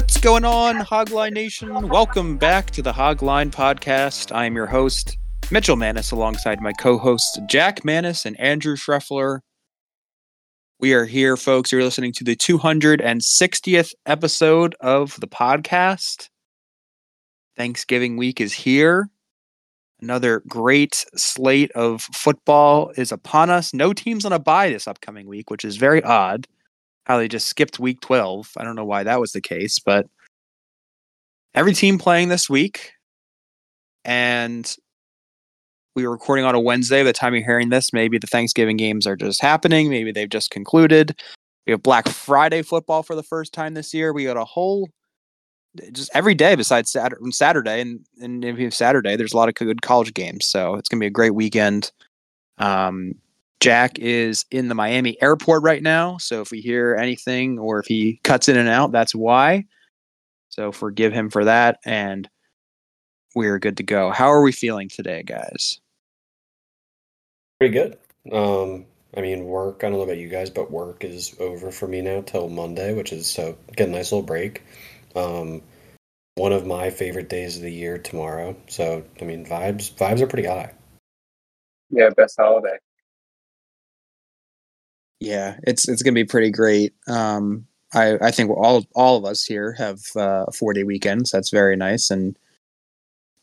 [0.00, 1.90] What's going on, Hogline Nation?
[1.90, 4.34] Welcome back to the Hogline Podcast.
[4.34, 5.18] I am your host,
[5.50, 9.40] Mitchell Manis, alongside my co hosts, Jack Manis and Andrew Schreffler.
[10.80, 11.70] We are here, folks.
[11.70, 16.30] You're listening to the 260th episode of the podcast.
[17.58, 19.10] Thanksgiving week is here.
[20.00, 23.74] Another great slate of football is upon us.
[23.74, 26.46] No teams on a bye this upcoming week, which is very odd
[27.10, 28.52] how they just skipped week 12.
[28.56, 30.06] I don't know why that was the case, but
[31.56, 32.92] every team playing this week.
[34.04, 34.72] And
[35.96, 37.00] we were recording on a Wednesday.
[37.00, 39.90] By the time you're hearing this, maybe the Thanksgiving games are just happening.
[39.90, 41.20] Maybe they've just concluded.
[41.66, 44.12] We have Black Friday football for the first time this year.
[44.12, 44.88] We got a whole
[45.92, 49.48] just every day besides Saturday, Saturday and and if you have Saturday, there's a lot
[49.48, 50.46] of good college games.
[50.46, 51.90] So it's gonna be a great weekend.
[52.58, 53.14] Um,
[53.60, 56.16] Jack is in the Miami airport right now.
[56.16, 59.66] So if we hear anything or if he cuts in and out, that's why.
[60.48, 61.78] So forgive him for that.
[61.84, 62.28] And
[63.34, 64.10] we're good to go.
[64.10, 65.78] How are we feeling today, guys?
[67.58, 67.98] Pretty good.
[68.32, 68.86] Um,
[69.16, 72.00] I mean, work, I don't know about you guys, but work is over for me
[72.00, 74.62] now till Monday, which is so get a nice little break.
[75.14, 75.62] Um,
[76.36, 78.56] one of my favorite days of the year tomorrow.
[78.68, 80.72] So, I mean, vibes, vibes are pretty high.
[81.90, 82.78] Yeah, best holiday.
[85.20, 86.94] Yeah, it's it's gonna be pretty great.
[87.06, 91.28] Um, I I think all all of us here have uh, a four day weekend,
[91.28, 92.10] so that's very nice.
[92.10, 92.38] And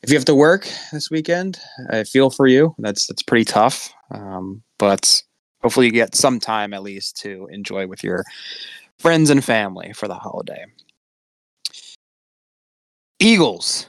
[0.02, 1.58] if you have to work this weekend,
[1.90, 2.74] I feel for you.
[2.78, 3.92] That's that's pretty tough.
[4.10, 5.22] Um, but
[5.62, 8.24] hopefully you get some time at least to enjoy with your
[8.98, 10.64] friends and family for the holiday.
[13.20, 13.86] Eagles.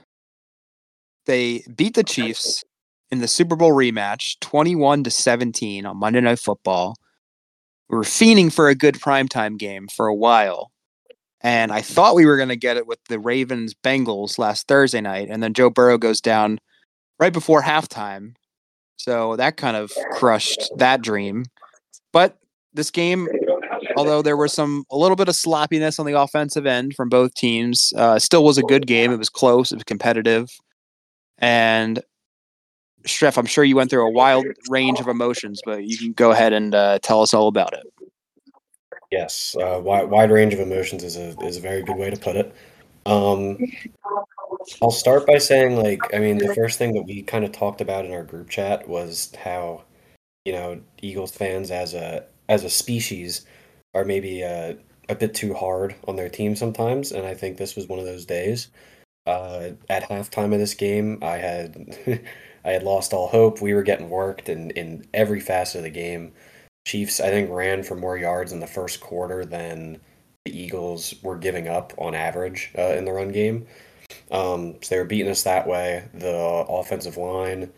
[1.26, 2.64] They beat the Chiefs
[3.12, 6.96] in the Super Bowl rematch 21 to 17 on Monday Night Football
[7.90, 10.72] we were fiending for a good primetime game for a while.
[11.42, 15.02] And I thought we were going to get it with the Ravens Bengals last Thursday
[15.02, 15.30] night.
[15.30, 16.60] And then Joe Burrow goes down
[17.18, 18.34] right before halftime.
[18.98, 21.46] So that kind of crushed that dream.
[22.12, 22.38] But
[22.74, 23.28] this game,
[23.96, 27.34] although there was some a little bit of sloppiness on the offensive end from both
[27.34, 29.12] teams, uh, still was a good game.
[29.12, 30.50] It was close, it was competitive.
[31.38, 32.04] And
[33.06, 36.32] Streff, I'm sure you went through a wild range of emotions, but you can go
[36.32, 37.86] ahead and uh, tell us all about it.
[39.12, 42.18] Yes, uh, wide, wide range of emotions is a is a very good way to
[42.18, 42.54] put it.
[43.06, 43.58] Um,
[44.82, 47.82] I'll start by saying, like, I mean, the first thing that we kind of talked
[47.82, 49.84] about in our group chat was how,
[50.46, 53.46] you know, Eagles fans as a as a species
[53.96, 54.76] are maybe uh,
[55.08, 58.06] a bit too hard on their team sometimes, and I think this was one of
[58.06, 58.68] those days.
[59.26, 61.98] Uh, at halftime of this game, I had
[62.66, 63.62] I had lost all hope.
[63.62, 66.34] We were getting worked in, in every facet of the game.
[66.88, 70.00] Chiefs, I think, ran for more yards in the first quarter than
[70.46, 73.68] the Eagles were giving up on average uh, in the run game.
[74.32, 76.08] Um, so they were beating us that way.
[76.14, 77.72] The offensive line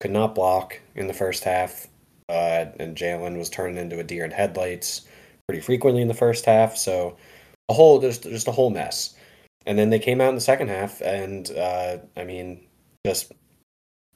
[0.00, 1.86] could not block in the first half,
[2.28, 5.06] uh, and Jalen was turning into a deer in headlights
[5.46, 6.76] pretty frequently in the first half.
[6.76, 7.16] So
[7.68, 9.14] a whole just just a whole mess.
[9.66, 12.66] And then they came out in the second half, and uh, I mean,
[13.04, 13.32] just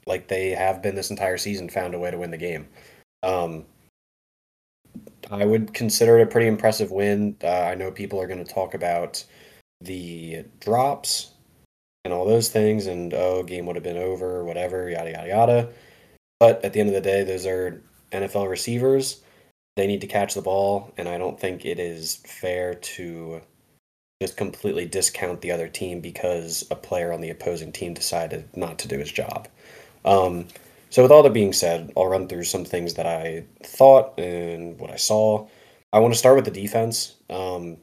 [0.07, 2.69] like they have been this entire season, found a way to win the game.
[3.23, 3.65] Um,
[5.31, 7.37] I would consider it a pretty impressive win.
[7.43, 9.25] Uh, I know people are going to talk about
[9.81, 11.31] the drops
[12.05, 15.69] and all those things, and oh, game would have been over, whatever, yada yada yada.
[16.41, 19.23] But at the end of the day, those are NFL receivers.
[19.77, 23.41] They need to catch the ball, and I don't think it is fair to
[24.21, 28.79] just completely discount the other team because a player on the opposing team decided not
[28.81, 29.49] to do his job.
[30.05, 30.47] Um,
[30.91, 34.79] so, with all that being said, I'll run through some things that I thought and
[34.79, 35.49] what I saw.
[35.93, 37.17] I want to start with the defense.
[37.31, 37.79] Um,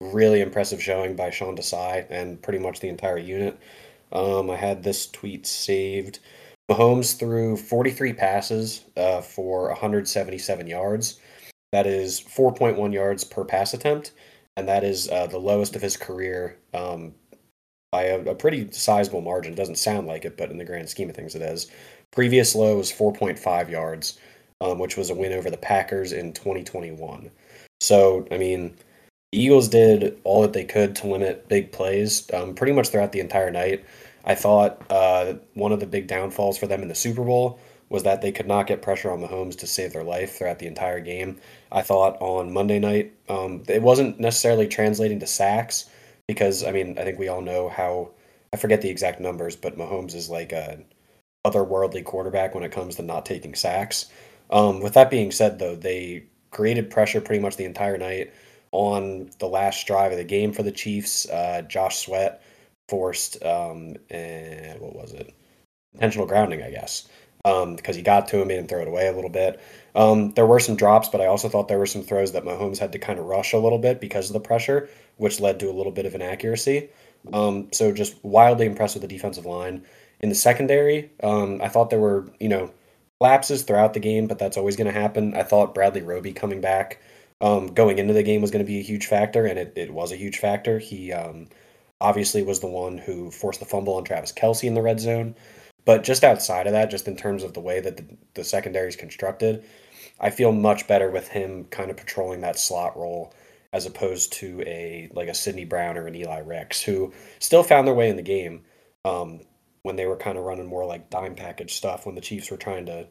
[0.00, 3.58] really impressive showing by Sean Desai and pretty much the entire unit.
[4.12, 6.20] Um, I had this tweet saved.
[6.70, 11.18] Mahomes threw 43 passes uh, for 177 yards.
[11.72, 14.12] That is 4.1 yards per pass attempt,
[14.56, 17.14] and that is uh, the lowest of his career um,
[17.98, 19.54] by a, a, pretty sizable margin.
[19.54, 21.68] Doesn't sound like it, but in the grand scheme of things, it is.
[22.12, 24.18] Previous low was 4.5 yards,
[24.60, 27.30] um, which was a win over the Packers in 2021.
[27.80, 28.76] So, I mean,
[29.32, 33.12] the Eagles did all that they could to limit big plays um, pretty much throughout
[33.12, 33.84] the entire night.
[34.24, 37.58] I thought uh, one of the big downfalls for them in the Super Bowl
[37.88, 40.66] was that they could not get pressure on Mahomes to save their life throughout the
[40.66, 41.40] entire game.
[41.72, 45.88] I thought on Monday night, um, it wasn't necessarily translating to sacks
[46.28, 48.10] because, I mean, I think we all know how,
[48.52, 50.78] I forget the exact numbers, but Mahomes is like a
[51.44, 54.06] otherworldly quarterback when it comes to not taking sacks.
[54.50, 58.32] Um, with that being said, though, they created pressure pretty much the entire night
[58.72, 61.28] on the last drive of the game for the Chiefs.
[61.28, 62.42] Uh, Josh Sweat
[62.88, 65.34] forced um, eh, what was it?
[65.94, 67.08] Intentional grounding, I guess,
[67.44, 69.60] um, because he got to him, and throw it away a little bit.
[69.94, 72.78] Um, there were some drops, but I also thought there were some throws that Mahomes
[72.78, 75.70] had to kind of rush a little bit because of the pressure, which led to
[75.70, 76.88] a little bit of inaccuracy.
[77.32, 79.84] Um, so just wildly impressed with the defensive line.
[80.20, 82.72] In the secondary, um, I thought there were you know
[83.20, 85.34] lapses throughout the game, but that's always going to happen.
[85.34, 87.00] I thought Bradley Roby coming back
[87.40, 89.92] um, going into the game was going to be a huge factor, and it, it
[89.92, 90.78] was a huge factor.
[90.78, 91.48] He um,
[92.00, 95.34] obviously was the one who forced the fumble on Travis Kelce in the red zone.
[95.84, 98.04] But just outside of that, just in terms of the way that the,
[98.34, 99.64] the secondary is constructed,
[100.20, 103.32] I feel much better with him kind of patrolling that slot role
[103.72, 107.86] as opposed to a like a Sydney Brown or an Eli Ricks who still found
[107.86, 108.62] their way in the game
[109.04, 109.40] um,
[109.82, 112.56] when they were kind of running more like dime package stuff when the Chiefs were
[112.56, 113.06] trying to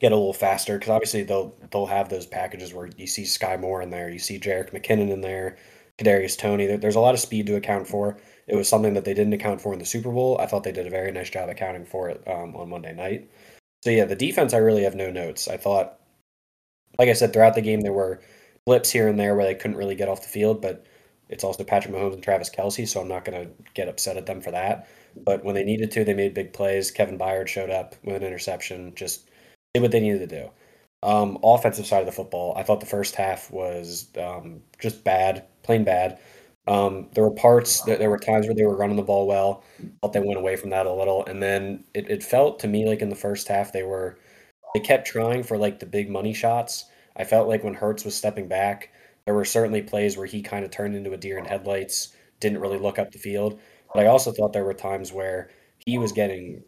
[0.00, 3.60] get a little faster because obviously they'll they'll have those packages where you see Skyy
[3.60, 5.56] Moore in there, you see Jerick McKinnon in there,
[5.98, 6.76] Kadarius Toney.
[6.76, 8.18] There's a lot of speed to account for.
[8.48, 10.38] It was something that they didn't account for in the Super Bowl.
[10.40, 13.30] I thought they did a very nice job accounting for it um, on Monday night.
[13.84, 15.48] So yeah, the defense I really have no notes.
[15.48, 15.98] I thought,
[16.98, 18.20] like I said, throughout the game there were
[18.66, 20.86] blips here and there where they couldn't really get off the field, but
[21.28, 24.26] it's also Patrick Mahomes and Travis Kelce, so I'm not going to get upset at
[24.26, 24.88] them for that.
[25.24, 26.90] But when they needed to, they made big plays.
[26.90, 29.30] Kevin Byard showed up with an interception, just
[29.74, 30.50] did what they needed to do.
[31.02, 35.44] Um, offensive side of the football, I thought the first half was um, just bad,
[35.62, 36.18] plain bad.
[36.68, 39.64] Um, there were parts that there were times where they were running the ball well.
[40.00, 42.86] but they went away from that a little, and then it, it felt to me
[42.86, 44.18] like in the first half they were
[44.74, 46.84] they kept trying for like the big money shots.
[47.16, 48.90] I felt like when Hurts was stepping back,
[49.24, 52.60] there were certainly plays where he kind of turned into a deer in headlights, didn't
[52.60, 53.60] really look up the field.
[53.94, 56.62] But I also thought there were times where he was getting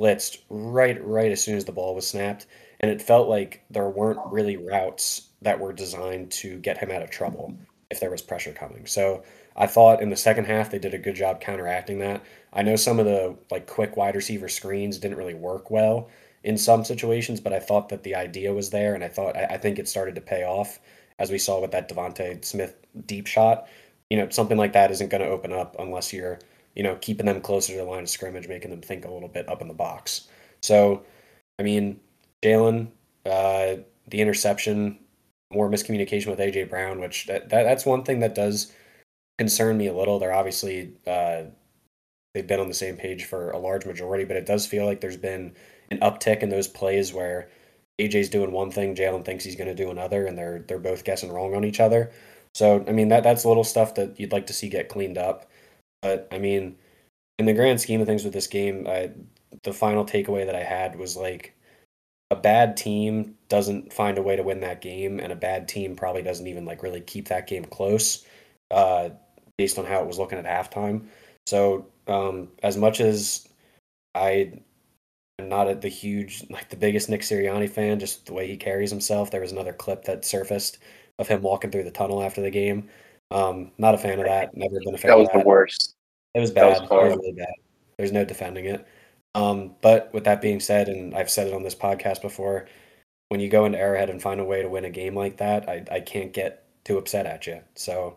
[0.00, 2.46] blitzed right right as soon as the ball was snapped
[2.80, 7.02] and it felt like there weren't really routes that were designed to get him out
[7.02, 7.56] of trouble
[7.90, 8.84] if there was pressure coming.
[8.84, 9.22] So
[9.56, 12.22] I thought in the second half they did a good job counteracting that.
[12.52, 16.10] I know some of the like quick wide receiver screens didn't really work well
[16.46, 19.44] in some situations, but I thought that the idea was there, and I thought I,
[19.44, 20.80] I think it started to pay off
[21.18, 22.74] as we saw with that DeVonta Smith
[23.06, 23.68] deep shot.
[24.10, 26.38] You know, something like that isn't going to open up unless you're
[26.76, 29.28] you know, keeping them closer to the line of scrimmage, making them think a little
[29.28, 30.28] bit up in the box.
[30.62, 31.02] So,
[31.58, 31.98] I mean,
[32.44, 32.88] Jalen,
[33.24, 33.76] uh,
[34.08, 34.98] the interception,
[35.50, 38.72] more miscommunication with AJ Brown, which that, that that's one thing that does
[39.38, 40.18] concern me a little.
[40.18, 41.44] They're obviously uh,
[42.34, 45.00] they've been on the same page for a large majority, but it does feel like
[45.00, 45.54] there's been
[45.90, 47.48] an uptick in those plays where
[48.00, 51.04] AJ's doing one thing, Jalen thinks he's going to do another, and they're they're both
[51.04, 52.12] guessing wrong on each other.
[52.54, 55.50] So I mean that that's little stuff that you'd like to see get cleaned up.
[56.02, 56.76] But I mean,
[57.38, 59.12] in the grand scheme of things with this game, I,
[59.62, 61.54] the final takeaway that I had was like
[62.30, 65.96] a bad team doesn't find a way to win that game, and a bad team
[65.96, 68.24] probably doesn't even like really keep that game close,
[68.70, 69.10] uh,
[69.58, 71.06] based on how it was looking at halftime.
[71.46, 73.48] So, um, as much as
[74.14, 74.60] I
[75.38, 78.90] not a, the huge, like the biggest Nick Sirianni fan, just the way he carries
[78.90, 80.78] himself, there was another clip that surfaced
[81.18, 82.88] of him walking through the tunnel after the game.
[83.30, 84.56] Um, not a fan of that.
[84.56, 85.10] Never been a fan.
[85.10, 85.42] That was of that.
[85.42, 85.94] the worst.
[86.34, 86.80] It was bad.
[86.80, 87.54] Was it was really bad.
[87.98, 88.86] There's no defending it.
[89.34, 92.68] Um, but with that being said, and I've said it on this podcast before,
[93.28, 95.68] when you go into Arrowhead and find a way to win a game like that,
[95.68, 97.60] I, I can't get too upset at you.
[97.74, 98.16] So,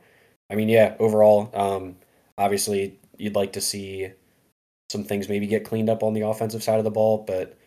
[0.49, 1.97] I mean, yeah, overall, um,
[2.37, 4.11] obviously you'd like to see
[4.89, 7.57] some things maybe get cleaned up on the offensive side of the ball, but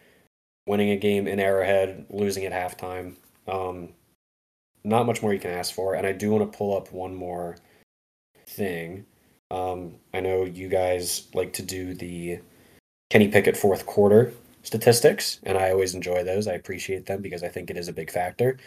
[0.66, 3.14] winning a game in Arrowhead, losing at halftime,
[3.48, 3.90] um,
[4.84, 5.94] not much more you can ask for.
[5.94, 7.56] And I do want to pull up one more
[8.46, 9.04] thing.
[9.50, 12.40] Um, I know you guys like to do the
[13.10, 16.48] Kenny Pickett fourth quarter statistics, and I always enjoy those.
[16.48, 18.58] I appreciate them because I think it is a big factor.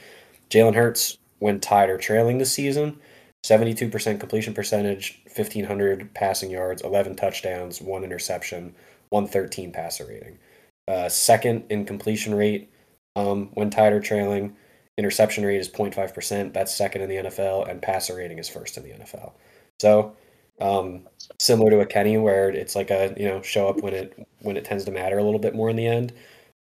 [0.50, 3.00] Jalen Hurts, when tied or trailing this season,
[3.46, 8.74] 72% completion percentage, 1,500 passing yards, 11 touchdowns, one interception,
[9.10, 10.40] 113 passer rating.
[10.88, 12.72] Uh, second in completion rate
[13.16, 14.56] um, when tied or trailing.
[14.98, 16.54] Interception rate is 0.5%.
[16.54, 19.34] That's second in the NFL, and passer rating is first in the NFL.
[19.80, 20.16] So
[20.60, 21.08] um,
[21.40, 24.58] similar to a Kenny, where it's like a you know show up when it when
[24.58, 26.14] it tends to matter a little bit more in the end.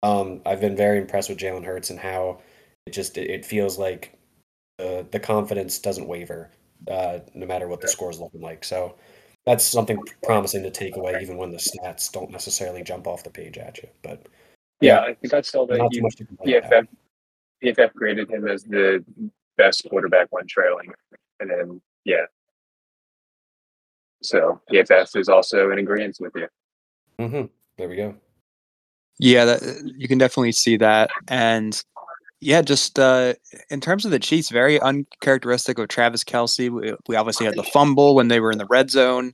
[0.02, 2.40] Um, I've been very impressed with Jalen Hurts and how
[2.86, 4.18] it just it feels like
[4.78, 6.50] the the confidence doesn't waver
[6.90, 8.64] uh, no matter what the score is looking like.
[8.64, 8.96] So
[9.46, 13.30] that's something promising to take away, even when the stats don't necessarily jump off the
[13.30, 13.88] page at you.
[14.02, 14.26] But
[14.80, 16.24] yeah, I think I saw that not you, much to.
[16.24, 16.86] PFF
[17.62, 19.04] PFF graded him as the
[19.56, 20.92] best quarterback when trailing,
[21.40, 22.24] and then yeah.
[24.22, 26.48] So PFF is also in agreement with you.
[27.18, 27.44] Mm-hmm.
[27.76, 28.14] There we go.
[29.18, 31.10] Yeah, that, you can definitely see that.
[31.28, 31.80] And
[32.44, 33.34] yeah, just uh,
[33.70, 36.70] in terms of the Chiefs, very uncharacteristic of Travis Kelce.
[36.70, 39.32] We, we obviously had the fumble when they were in the red zone,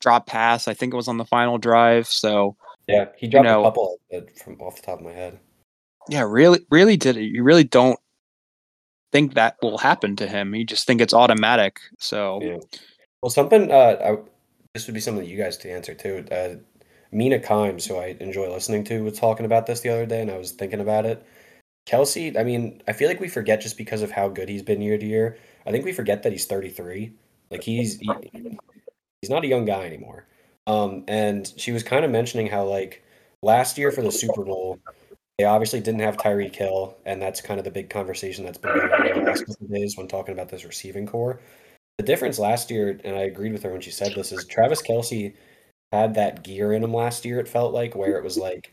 [0.00, 0.66] drop pass.
[0.66, 2.06] I think it was on the final drive.
[2.08, 5.38] So Yeah, he dropped know- a couple uh, from off the top of my head.
[6.08, 7.24] yeah, really, really did it.
[7.24, 7.98] You really don't
[9.12, 10.54] think that will happen to him.
[10.54, 11.78] You just think it's automatic.
[11.98, 12.56] So Yeah.
[13.22, 14.16] Well, something uh, I,
[14.72, 16.24] this would be something you guys to answer too.
[16.32, 16.56] Uh,
[17.12, 20.30] Mina Kimes, who I enjoy listening to, was talking about this the other day, and
[20.30, 21.24] I was thinking about it.
[21.86, 24.82] Kelce, I mean, I feel like we forget just because of how good he's been
[24.82, 25.38] year to year.
[25.66, 27.12] I think we forget that he's 33.
[27.50, 28.10] Like he's he,
[29.20, 30.26] he's not a young guy anymore.
[30.66, 33.04] Um, and she was kind of mentioning how like
[33.42, 34.80] last year for the Super Bowl,
[35.38, 38.76] they obviously didn't have Tyreek Hill, and that's kind of the big conversation that's been
[38.76, 41.40] going on the last couple of days when talking about this receiving corps.
[41.98, 44.82] The difference last year, and I agreed with her when she said this, is Travis
[44.82, 45.34] Kelce
[45.92, 47.38] had that gear in him last year.
[47.38, 48.72] It felt like where it was like,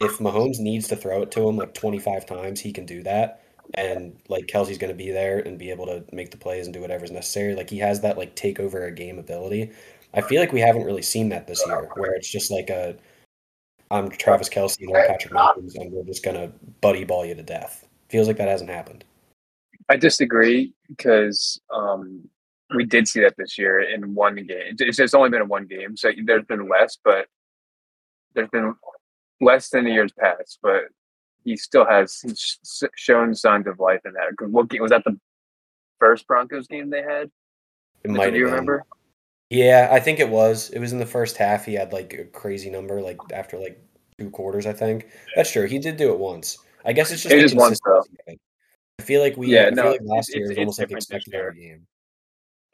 [0.00, 3.42] if Mahomes needs to throw it to him like 25 times, he can do that,
[3.74, 6.74] and like Kelce's going to be there and be able to make the plays and
[6.74, 7.54] do whatever's necessary.
[7.54, 9.72] Like he has that like take over a game ability.
[10.14, 12.96] I feel like we haven't really seen that this year, where it's just like a,
[13.90, 17.42] I'm Travis Kelce and I'm Patrick Mahomes, and we're just gonna buddy ball you to
[17.42, 17.86] death.
[18.08, 19.04] Feels like that hasn't happened.
[19.90, 22.28] I disagree because um,
[22.74, 24.76] we did see that this year in one game.
[24.78, 27.26] It's just only been in one game, so there's been less, but
[28.34, 28.74] there's been
[29.40, 30.58] less than a years past.
[30.62, 30.84] But
[31.44, 32.58] he still has he's
[32.96, 34.48] shown signs of life in that.
[34.48, 35.04] What game was that?
[35.04, 35.18] The
[35.98, 37.30] first Broncos game they had.
[38.04, 38.84] It might do you remember?
[39.50, 40.70] Yeah, I think it was.
[40.70, 41.64] It was in the first half.
[41.64, 43.80] He had like a crazy number, like after like
[44.18, 44.66] two quarters.
[44.66, 45.66] I think that's true.
[45.66, 46.58] He did do it once.
[46.84, 47.94] I guess it's just It the once, though.
[48.02, 48.40] consistency of it.
[49.00, 49.48] I feel like we.
[49.48, 51.86] Yeah, I no, feel like last it's- year it's almost like expected every game.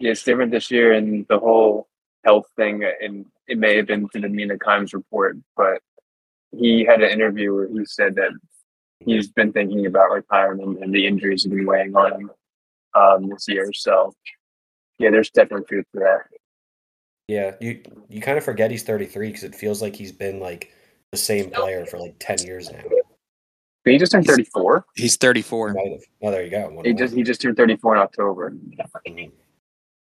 [0.00, 1.88] Yeah, it's different this year, and the whole
[2.24, 5.80] health thing, and it may have been to the Mina Kimes report, but
[6.58, 8.30] he had an interview where he said that
[9.00, 12.30] he's been thinking about retirement, and the injuries have been weighing on him
[12.94, 13.70] um, this year.
[13.72, 14.12] So,
[14.98, 16.18] yeah, there's definitely truth to that.
[17.28, 20.72] Yeah, you you kind of forget he's 33 because it feels like he's been like
[21.10, 22.82] the same player for like 10 years now.
[23.84, 24.84] But he just turned 34.
[24.94, 25.74] he's 34.
[25.74, 26.00] Might.
[26.22, 26.68] Oh, there you go.
[26.70, 26.98] One He more.
[26.98, 28.54] just he just turned 34 in October.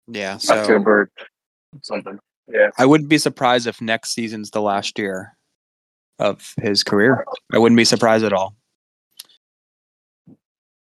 [0.09, 0.37] Yeah.
[0.39, 1.11] So October
[1.83, 2.19] something.
[2.49, 2.71] Yeah.
[2.79, 5.37] I wouldn't be surprised if next season's the last year
[6.21, 7.25] of his career.
[7.53, 8.55] I wouldn't be surprised at all.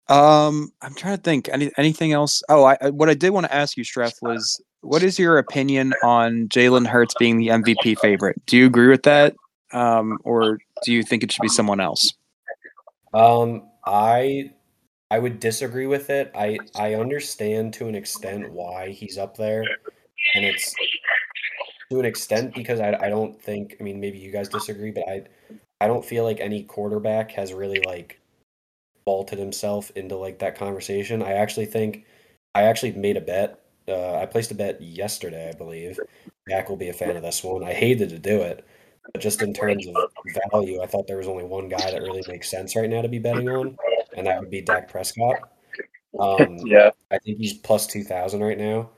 [0.08, 1.48] Um, I'm trying to think.
[1.48, 2.42] Any anything else?
[2.48, 5.94] Oh, I, what I did want to ask you, Streff, was what is your opinion
[6.02, 8.40] on Jalen Hurts being the MVP favorite?
[8.46, 9.34] Do you agree with that,
[9.72, 12.12] um, or do you think it should be someone else?
[13.14, 14.50] Um, I
[15.10, 16.30] I would disagree with it.
[16.34, 19.64] I I understand to an extent why he's up there,
[20.34, 20.74] and it's
[21.94, 25.08] to an extent because I I don't think I mean maybe you guys disagree, but
[25.08, 25.22] I
[25.80, 28.20] I don't feel like any quarterback has really like
[29.04, 31.22] vaulted himself into like that conversation.
[31.22, 32.04] I actually think
[32.54, 33.60] I actually made a bet.
[33.86, 36.00] Uh, I placed a bet yesterday, I believe.
[36.48, 37.62] Jack will be a fan of this one.
[37.62, 38.64] I hated to do it,
[39.12, 39.94] but just in terms of
[40.50, 43.08] value, I thought there was only one guy that really makes sense right now to
[43.08, 43.76] be betting on,
[44.16, 45.36] and that would be Dak Prescott.
[46.18, 46.90] Um, Yeah.
[47.10, 48.90] I think he's plus two thousand right now,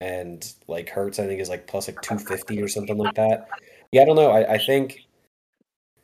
[0.00, 3.48] and like Hurts, I think is like plus like two fifty or something like that.
[3.92, 4.30] Yeah, I don't know.
[4.30, 5.00] I, I think,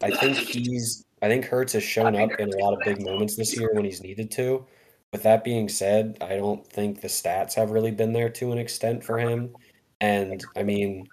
[0.03, 3.37] I think he's, I think Hurts has shown up in a lot of big moments
[3.37, 4.67] this year when he's needed to.
[5.13, 8.59] With that being said, I don't think the stats have really been there to an
[8.59, 9.55] extent for him.
[10.01, 11.09] And I mean,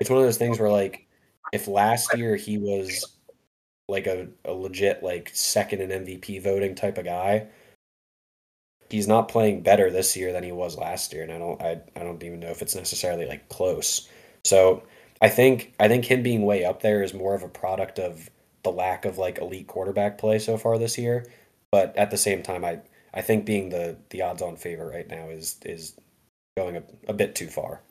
[0.00, 1.06] it's one of those things where like,
[1.52, 3.18] if last year he was
[3.88, 7.46] like a, a legit like second in MVP voting type of guy,
[8.90, 11.80] he's not playing better this year than he was last year, and I don't I,
[11.96, 14.08] I don't even know if it's necessarily like close.
[14.44, 14.82] So
[15.20, 18.30] I think I think him being way up there is more of a product of
[18.62, 21.26] the lack of like elite quarterback play so far this year.
[21.70, 22.80] But at the same time, I
[23.14, 25.94] I think being the the odds on favorite right now is is
[26.56, 27.82] going a, a bit too far.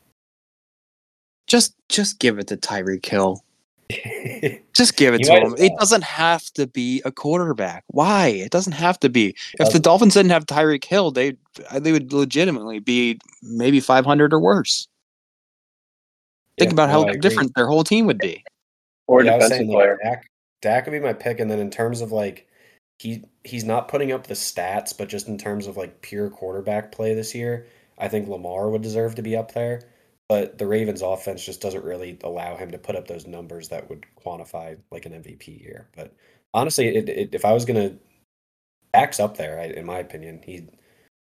[1.48, 3.44] Just just give it to Tyreek Hill.
[4.74, 5.54] Just give it You to him.
[5.56, 7.84] as It doesn't have to be a quarterback.
[7.88, 8.28] Why?
[8.28, 9.36] It doesn't have to be.
[9.60, 11.36] If the Dolphins didn't have Tyreek Hill, they
[11.74, 14.88] they would legitimately be maybe 500 or worse.
[16.58, 18.44] Think Yeah, about no, how different their whole team would be.
[19.08, 20.00] Or Yeah, defensive saying, like, player.
[20.04, 20.26] Dak,
[20.62, 22.48] Dak would be my pick, and then in terms of like
[23.00, 26.92] he he's not putting up the stats, but just in terms of like pure quarterback
[26.92, 27.66] play this year,
[27.98, 29.82] I think Lamar would deserve to be up there.
[30.30, 33.90] But the Ravens' offense just doesn't really allow him to put up those numbers that
[33.90, 35.88] would quantify like an MVP year.
[35.96, 36.14] But
[36.54, 37.96] honestly, it, it, if I was gonna,
[38.94, 40.42] Dak's up there, I, in my opinion.
[40.46, 40.68] He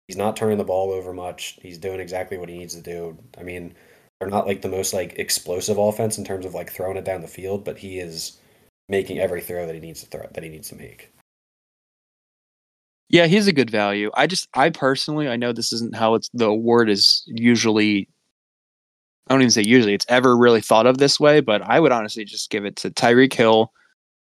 [0.07, 1.59] he's not turning the ball over much.
[1.62, 3.16] He's doing exactly what he needs to do.
[3.38, 3.75] I mean,
[4.19, 7.23] they're not like the most like explosive offense in terms of like throwing it down
[7.23, 8.38] the field, but he is
[8.88, 11.11] making every throw that he needs to throw that he needs to make.
[13.09, 14.11] Yeah, he's a good value.
[14.14, 18.09] I just, I personally, I know this isn't how it's the award is usually.
[19.28, 21.40] I don't even say usually; it's ever really thought of this way.
[21.40, 23.72] But I would honestly just give it to Tyreek Hill,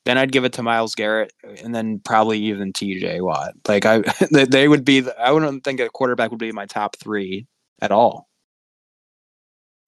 [0.06, 3.22] then I'd give it to Myles Garrett, and then probably even T.J.
[3.22, 3.54] Watt.
[3.68, 4.00] Like I,
[4.32, 5.02] they- would be.
[5.02, 7.48] The, I wouldn't think a quarterback would be my top three
[7.82, 8.28] at all.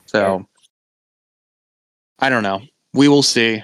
[0.05, 0.45] So,
[2.19, 2.61] I don't know.
[2.93, 3.63] We will see.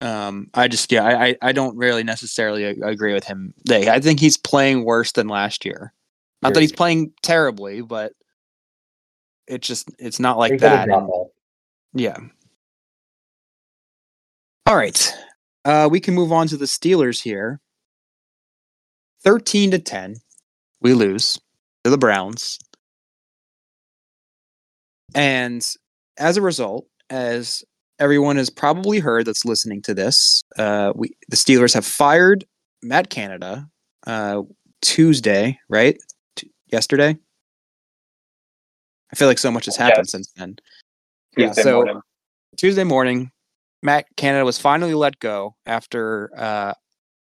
[0.00, 3.54] Um, I just yeah, I I, I don't really necessarily agree with him.
[3.68, 5.92] They, I think he's playing worse than last year.
[6.40, 8.12] Not that he's playing terribly, but
[9.52, 10.86] it just it's not like that.
[10.86, 11.28] drop and- off.
[11.92, 12.16] yeah.
[14.66, 15.14] All right.
[15.64, 17.60] Uh, we can move on to the Steelers here.
[19.24, 20.16] 13 to 10.
[20.80, 21.38] We lose
[21.84, 22.58] to the Browns.
[25.14, 25.64] And
[26.16, 27.62] as a result, as
[27.98, 32.44] everyone has probably heard that's listening to this, uh, we the Steelers have fired
[32.82, 33.68] Matt Canada
[34.06, 34.42] uh,
[34.80, 35.98] Tuesday, right?
[36.36, 37.18] T- yesterday.
[39.12, 40.10] I feel like so much has happened Yes.
[40.10, 40.56] since then.
[41.36, 42.00] Yeah, so- morning.
[42.56, 43.30] Tuesday morning,
[43.82, 46.74] Matt Canada was finally let go after uh,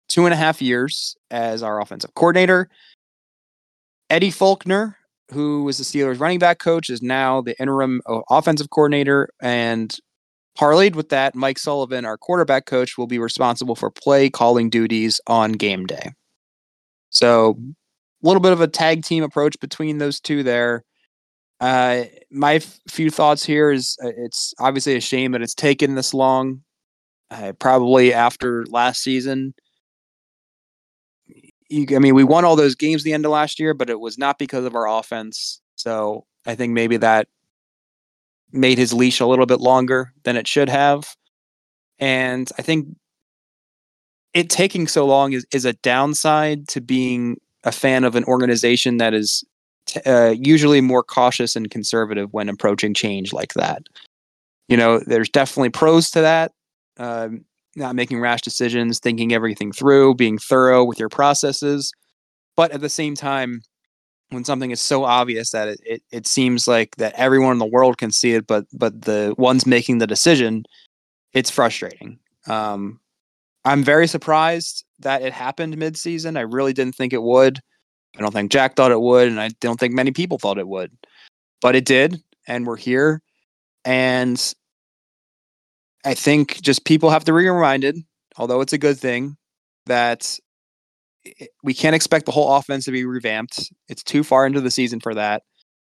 [0.09, 2.69] two and a half years as our offensive coordinator.
[4.09, 4.97] Eddie Faulkner,
[5.31, 9.29] who was the Steelers running back coach, is now the interim offensive coordinator.
[9.41, 9.95] And
[10.57, 15.21] parlayed with that, Mike Sullivan, our quarterback coach, will be responsible for play calling duties
[15.27, 16.11] on game day.
[17.11, 17.57] So,
[18.23, 20.83] a little bit of a tag team approach between those two there.
[21.59, 25.95] Uh, my f- few thoughts here is uh, it's obviously a shame that it's taken
[25.95, 26.61] this long.
[27.31, 29.53] Uh, probably after last season,
[31.69, 33.99] you, I mean, we won all those games the end of last year, but it
[33.99, 35.61] was not because of our offense.
[35.75, 37.27] So I think maybe that
[38.51, 41.15] made his leash a little bit longer than it should have.
[41.97, 42.87] And I think
[44.33, 48.97] it taking so long is, is a downside to being a fan of an organization
[48.97, 49.43] that is
[49.85, 53.83] t- uh, usually more cautious and conservative when approaching change like that.
[54.67, 56.51] You know, there's definitely pros to that.
[56.97, 61.91] Um, not making rash decisions, thinking everything through, being thorough with your processes.
[62.55, 63.61] But at the same time,
[64.29, 67.65] when something is so obvious that it, it, it seems like that everyone in the
[67.65, 70.65] world can see it, but but the ones making the decision,
[71.33, 72.19] it's frustrating.
[72.47, 72.99] Um,
[73.65, 76.37] I'm very surprised that it happened mid-season.
[76.37, 77.59] I really didn't think it would.
[78.17, 80.67] I don't think Jack thought it would, and I don't think many people thought it
[80.67, 80.91] would.
[81.61, 83.21] But it did, and we're here.
[83.85, 84.53] And
[86.05, 87.97] I think just people have to be reminded,
[88.37, 89.37] although it's a good thing,
[89.85, 90.39] that
[91.63, 93.71] we can't expect the whole offense to be revamped.
[93.87, 95.43] It's too far into the season for that.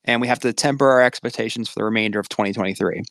[0.03, 3.01] And we have to temper our expectations for the remainder of 2023.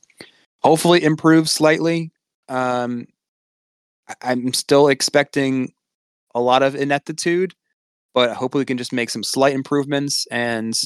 [0.63, 2.13] Hopefully, improve slightly.
[2.49, 3.07] Um,
[4.23, 5.73] I'm still expecting
[6.35, 7.55] a lot of ineptitude,
[8.15, 10.81] but hopefully we can just make some slight improvements and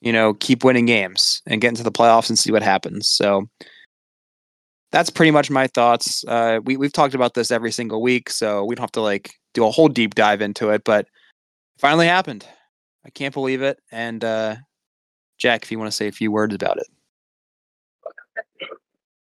[0.00, 3.08] you know keep winning games and get into the playoffs and see what happens.
[3.08, 3.48] So
[4.92, 6.24] that's pretty much my thoughts.
[6.26, 9.34] Uh, we we've talked about this every single week, so we don't have to like
[9.52, 10.84] do a whole deep dive into it.
[10.84, 12.46] But it finally happened.
[13.04, 13.78] I can't believe it.
[13.90, 14.56] And uh,
[15.38, 16.86] Jack, if you want to say a few words about it.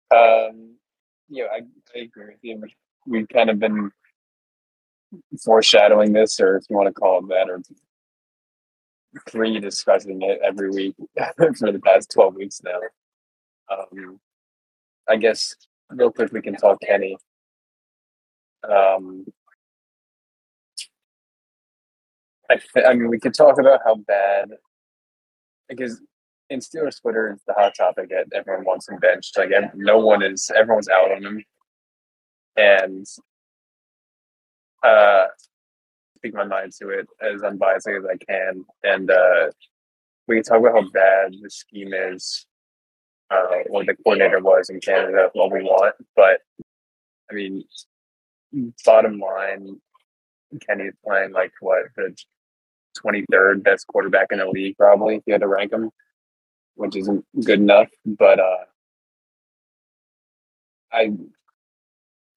[0.10, 0.76] Um,
[1.30, 1.62] yeah, I,
[1.96, 2.63] I agree with you.
[3.06, 3.92] We've kind of been
[5.43, 7.62] foreshadowing this, or if you want to call it that, or
[9.26, 10.96] pre-discussing it every week
[11.38, 12.80] for the past twelve weeks now.
[13.70, 14.20] Um,
[15.08, 15.56] I guess
[15.89, 17.17] real quick we can talk Kenny.
[18.67, 19.26] Um,
[22.50, 24.52] I, th- I mean, we could talk about how bad,
[25.67, 26.02] because
[26.50, 29.38] in Steelers Twitter, it's the hot topic that everyone wants him benched.
[29.38, 31.43] Like, no one is, everyone's out on him.
[32.56, 33.06] And
[34.84, 35.26] uh,
[36.18, 38.66] speak my mind to it as unbiasedly as I can.
[38.84, 39.52] And uh,
[40.28, 42.46] we can talk about how bad the scheme is,
[43.30, 45.96] uh, what the coordinator was in Canada, what we want.
[46.16, 46.42] But
[47.30, 47.63] I mean,
[48.86, 49.80] bottom line,
[50.66, 52.16] Kenny's playing like what the
[53.06, 55.92] 23rd best quarterback in the league, probably if you had to rank him,
[56.76, 57.90] which isn't good enough.
[58.06, 58.66] But uh,
[60.92, 61.12] I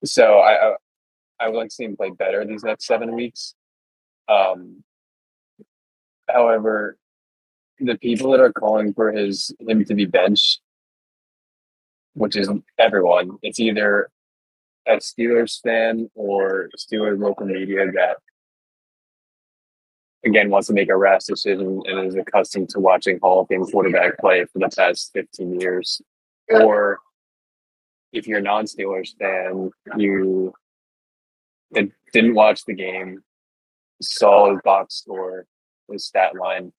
[0.04, 0.74] so I
[1.40, 3.54] I would like to see him play better these next seven weeks.
[4.28, 4.84] Um,
[6.28, 6.98] however,
[7.78, 10.60] the people that are calling for his him to be benched,
[12.12, 14.10] which is everyone, it's either
[14.86, 18.18] a Steelers fan or Steelers local media that
[20.24, 23.64] again wants to make a rash decision and is accustomed to watching Hall of Fame
[23.64, 26.02] quarterback play for the past 15 years.
[26.50, 26.98] Or
[28.12, 30.52] if you're a non-Steelers fan, you
[31.72, 33.22] didn't watch the game,
[34.02, 35.46] saw his box score,
[35.90, 36.72] his stat line,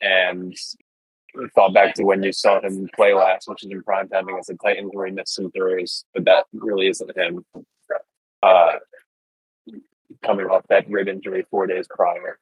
[0.00, 0.56] and
[1.54, 4.48] thought back to when you saw him play last, which is in prime time against
[4.48, 7.44] the Titans, where he missed some throws, but that really isn't him.
[8.42, 8.74] Uh,
[10.22, 12.38] coming off that rib injury four days prior.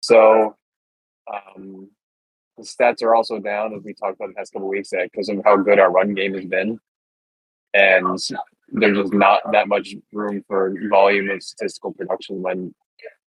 [0.00, 0.56] So
[1.32, 1.90] um,
[2.56, 5.42] the stats are also down, as we talked about the past couple weeks, because of
[5.44, 6.78] how good our run game has been.
[7.74, 8.18] And
[8.72, 12.74] there's just not that much room for volume of statistical production when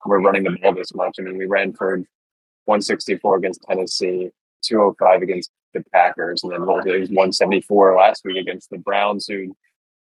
[0.06, 1.16] we're running the ball this much.
[1.20, 1.98] I mean, we ran for
[2.66, 4.30] 164 against Tennessee,
[4.64, 9.56] 205 against the Packers, and then was 174 last week against the Browns, who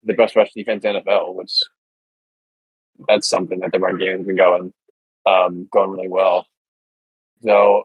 [0.05, 1.53] the best rush defense in NFL, which
[3.09, 4.73] that's something that the run game has been going
[5.27, 6.47] um, going really well.
[7.43, 7.85] So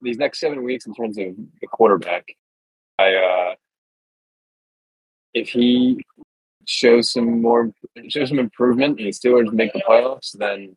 [0.00, 2.24] these next seven weeks, in terms of the quarterback,
[2.98, 3.54] I uh,
[5.34, 6.04] if he
[6.66, 7.72] shows some more
[8.08, 10.76] shows some improvement and the Steelers make the playoffs, then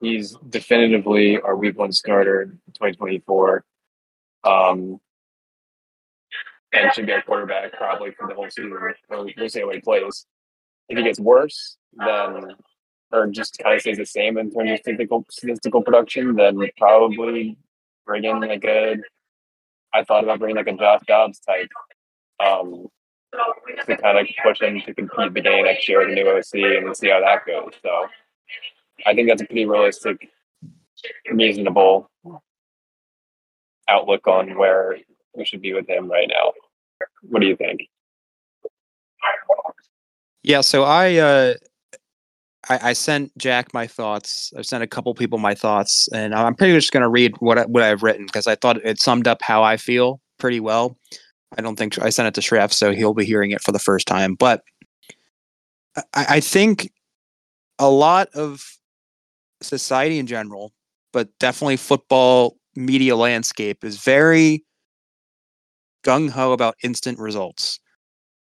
[0.00, 3.64] he's definitively our week one starter in 2024.
[4.44, 5.00] Um,
[6.72, 8.72] and should be our quarterback probably for the whole season.
[9.10, 10.26] We'll see how he plays.
[10.88, 12.56] If he gets worse, then
[13.12, 17.58] or just kind of stays the same in terms of statistical statistical production, then probably
[18.06, 18.96] bring in like a.
[19.94, 21.68] I thought about bringing like a Josh Dobbs type,
[22.40, 22.86] um,
[23.86, 26.96] to kind of push him to compete beginning next year with a new OC and
[26.96, 27.72] see how that goes.
[27.82, 28.06] So,
[29.06, 30.28] I think that's a pretty realistic,
[31.30, 32.10] reasonable
[33.88, 34.98] outlook on where
[35.34, 36.52] we should be with him right now.
[37.22, 37.80] What do you think?
[40.42, 41.54] Yeah, so I uh
[42.68, 44.52] I, I, sent Jack my thoughts.
[44.56, 47.58] I've sent a couple people my thoughts, and I'm pretty much going to read what
[47.58, 50.96] I, what I've written because I thought it summed up how I feel pretty well.
[51.56, 53.78] I don't think I sent it to Shreff, so he'll be hearing it for the
[53.78, 54.34] first time.
[54.34, 54.62] But
[56.14, 56.90] I, I think
[57.78, 58.64] a lot of
[59.60, 60.72] society in general,
[61.12, 64.64] but definitely football media landscape is very
[66.04, 67.78] gung ho about instant results.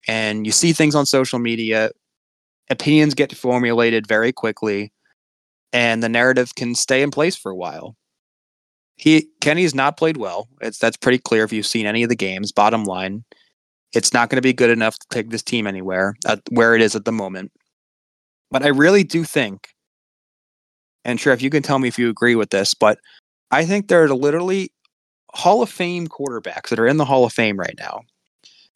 [0.07, 1.91] And you see things on social media
[2.71, 4.93] opinions get formulated very quickly
[5.73, 7.97] and the narrative can stay in place for a while.
[8.99, 10.49] He Kenny's not played well.
[10.61, 12.53] It's that's pretty clear if you've seen any of the games.
[12.53, 13.25] Bottom line,
[13.95, 16.83] it's not going to be good enough to take this team anywhere at where it
[16.83, 17.53] is at the moment.
[18.51, 19.69] But I really do think,
[21.05, 22.99] and if you can tell me if you agree with this, but
[23.51, 24.71] I think there are literally
[25.33, 28.01] Hall of Fame quarterbacks that are in the Hall of Fame right now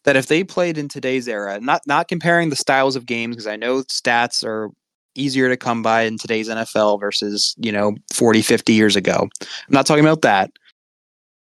[0.04, 3.46] that if they played in today's era, not not comparing the styles of games because
[3.48, 4.70] I know stats are
[5.14, 9.28] easier to come by in today's NFL versus, you know, 40, 50 years ago.
[9.40, 10.50] I'm not talking about that.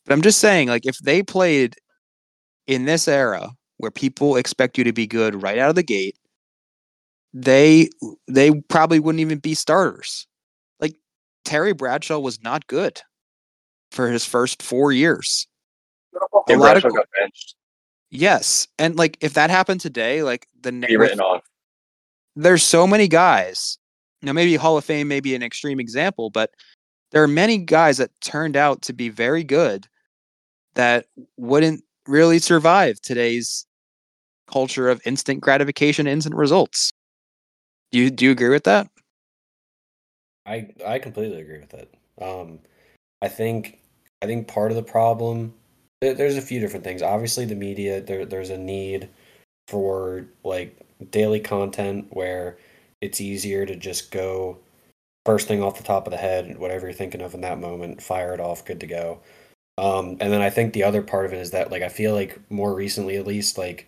[0.06, 1.76] But I'm just saying like if they played
[2.68, 6.18] in this era where people expect you to be good right out of the gate,
[7.34, 7.90] they
[8.28, 10.28] they probably wouldn't even be starters.
[10.80, 10.96] Like
[11.46, 13.02] Terry Bradshaw was not good
[13.92, 15.48] for his first 4 years.
[16.50, 17.56] A lot of got benched.
[18.10, 21.44] Yes, and like if that happened today, like the be written off.
[22.36, 23.78] There's so many guys.
[24.22, 26.52] Now, maybe Hall of Fame may be an extreme example, but
[27.12, 29.88] there are many guys that turned out to be very good
[30.76, 31.06] that
[31.38, 33.66] wouldn't really survive today's
[34.48, 36.92] culture of instant gratification, instant results.
[37.92, 38.88] Do you do you agree with that?
[40.46, 41.90] I I completely agree with that.
[42.22, 42.60] Um,
[43.22, 43.80] I think
[44.22, 45.54] I think part of the problem
[46.02, 47.02] there's a few different things.
[47.02, 49.10] Obviously, the media there there's a need
[49.68, 50.78] for like
[51.12, 52.58] daily content where
[53.02, 54.58] it's easier to just go
[55.26, 58.02] first thing off the top of the head, whatever you're thinking of in that moment,
[58.02, 59.20] fire it off, good to go.
[59.78, 62.14] Um, and then I think the other part of it is that like I feel
[62.14, 63.88] like more recently at least like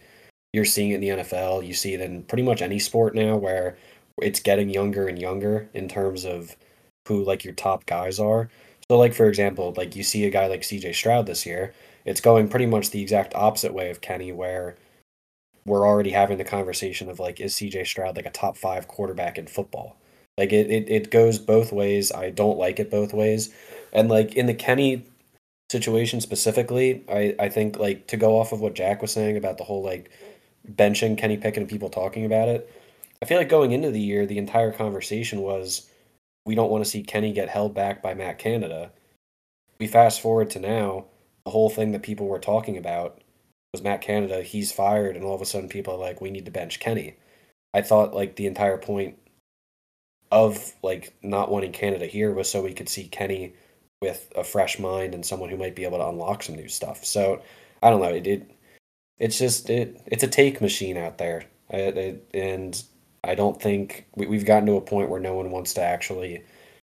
[0.53, 3.35] you're seeing it in the NFL, you see it in pretty much any sport now
[3.35, 3.77] where
[4.21, 6.55] it's getting younger and younger in terms of
[7.07, 8.49] who like your top guys are.
[8.89, 11.73] So like for example, like you see a guy like CJ Stroud this year,
[12.05, 14.77] it's going pretty much the exact opposite way of Kenny where
[15.65, 19.37] we're already having the conversation of like is CJ Stroud like a top 5 quarterback
[19.37, 19.97] in football.
[20.37, 22.11] Like it, it it goes both ways.
[22.11, 23.53] I don't like it both ways.
[23.93, 25.05] And like in the Kenny
[25.71, 29.57] situation specifically, I, I think like to go off of what Jack was saying about
[29.57, 30.11] the whole like
[30.69, 32.69] benching Kenny Pickett and people talking about it,
[33.21, 35.89] I feel like going into the year, the entire conversation was
[36.45, 38.91] we don't want to see Kenny get held back by Matt Canada.
[39.79, 41.05] We fast forward to now,
[41.43, 43.21] the whole thing that people were talking about
[43.75, 46.45] was Matt Canada, he's fired, and all of a sudden people are like, we need
[46.45, 47.15] to bench Kenny.
[47.73, 49.17] I thought like the entire point
[50.31, 53.53] of like not wanting Canada here was so we could see Kenny
[54.01, 57.03] with a fresh mind and someone who might be able to unlock some new stuff.
[57.03, 57.41] So
[57.83, 58.13] I don't know.
[58.13, 58.51] It, it
[59.19, 62.81] it's just it it's a take machine out there, it, it, and
[63.23, 66.43] I don't think we, we've gotten to a point where no one wants to actually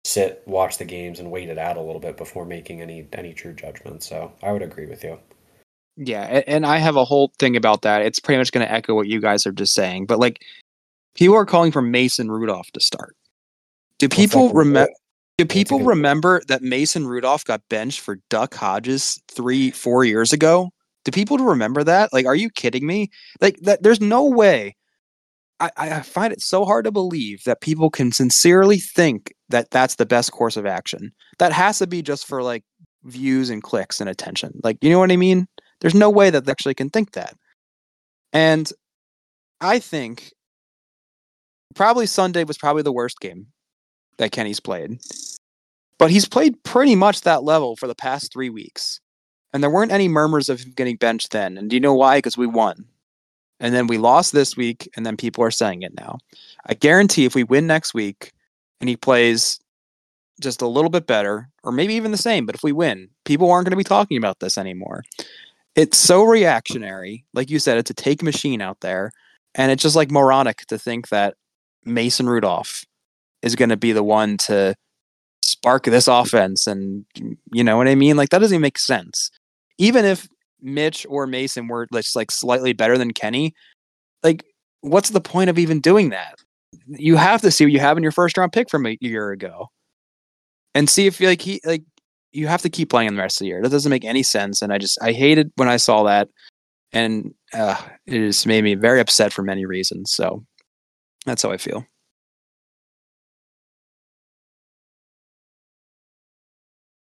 [0.05, 3.33] sit, watch the games, and wait it out a little bit before making any any
[3.33, 4.03] true judgment.
[4.03, 5.19] So I would agree with you.
[5.97, 8.03] Yeah, and I have a whole thing about that.
[8.03, 10.43] It's pretty much going to echo what you guys are just saying, but like
[11.15, 13.17] people are calling for Mason Rudolph to start.
[13.99, 14.93] Do people remember?
[15.39, 20.71] Do people remember that Mason Rudolph got benched for Duck Hodges three, four years ago?
[21.05, 22.13] Do people remember that?
[22.13, 23.11] Like, are you kidding me?
[23.41, 24.77] Like, that there's no way.
[25.61, 29.97] I, I find it so hard to believe that people can sincerely think that that's
[29.97, 31.13] the best course of action.
[31.39, 32.65] That has to be just for like
[33.05, 34.61] views and clicks and attention.
[34.63, 35.47] Like, you know what I mean?
[35.85, 37.37] There's no way that they actually can think that.
[38.33, 38.73] And
[39.61, 40.33] I think
[41.75, 43.49] probably Sunday was probably the worst game
[44.17, 44.99] that Kenny's played.
[45.99, 48.99] But he's played pretty much that level for the past three weeks.
[49.53, 51.59] And there weren't any murmurs of him getting benched then.
[51.59, 52.17] And do you know why?
[52.17, 52.87] Because we won.
[53.61, 56.17] And then we lost this week, and then people are saying it now.
[56.65, 58.33] I guarantee if we win next week
[58.81, 59.61] and he plays
[60.41, 63.51] just a little bit better, or maybe even the same, but if we win, people
[63.51, 65.05] aren't going to be talking about this anymore.
[65.77, 67.25] It's so reactionary.
[67.35, 69.11] Like you said, it's a take machine out there.
[69.55, 71.35] And it's just like moronic to think that
[71.85, 72.85] Mason Rudolph
[73.43, 74.75] is going to be the one to
[75.43, 76.67] spark this offense.
[76.67, 77.05] And
[77.53, 78.17] you know what I mean?
[78.17, 79.31] Like that doesn't even make sense.
[79.79, 80.29] Even if
[80.61, 83.55] Mitch or Mason were just like slightly better than Kenny,
[84.23, 84.45] like
[84.81, 86.37] what's the point of even doing that?
[86.87, 89.31] You have to see what you have in your first round pick from a year
[89.31, 89.69] ago,
[90.75, 91.85] and see if like he like
[92.35, 93.63] you have to keep playing in the rest of the year.
[93.63, 96.29] That doesn't make any sense, and I just I hated when I saw that,
[96.93, 100.13] and uh, it just made me very upset for many reasons.
[100.13, 100.45] So
[101.25, 101.87] that's how I feel.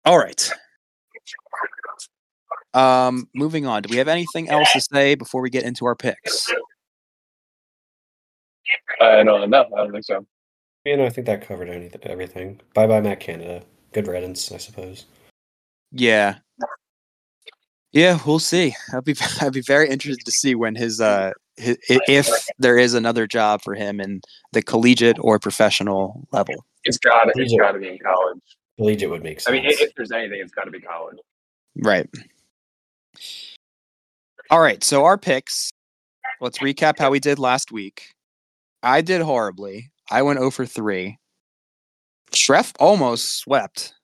[0.05, 0.51] All right.
[2.73, 3.81] Um, moving on.
[3.81, 6.49] Do we have anything else to say before we get into our picks?
[9.01, 10.25] Uh, no, no, I don't think so.
[10.85, 12.61] You know, I think that covered anything, everything.
[12.73, 13.63] Bye bye, Matt Canada.
[13.91, 15.05] Good riddance, I suppose.
[15.91, 16.35] Yeah.
[17.91, 18.75] Yeah, we'll see.
[18.93, 22.93] I'd be I'd be very interested to see when his uh his, if there is
[22.93, 24.21] another job for him in
[24.53, 26.65] the collegiate or professional level.
[26.83, 28.39] It's got it's got to be in college.
[28.77, 29.49] Collegiate would make sense.
[29.49, 31.17] I mean, if there's anything, it's got to be college.
[31.83, 32.07] Right.
[34.51, 34.83] All right.
[34.83, 35.71] So our picks.
[36.39, 38.13] Let's recap how we did last week.
[38.83, 39.89] I did horribly.
[40.11, 41.17] I went over 3.
[42.31, 43.95] Schreff almost swept,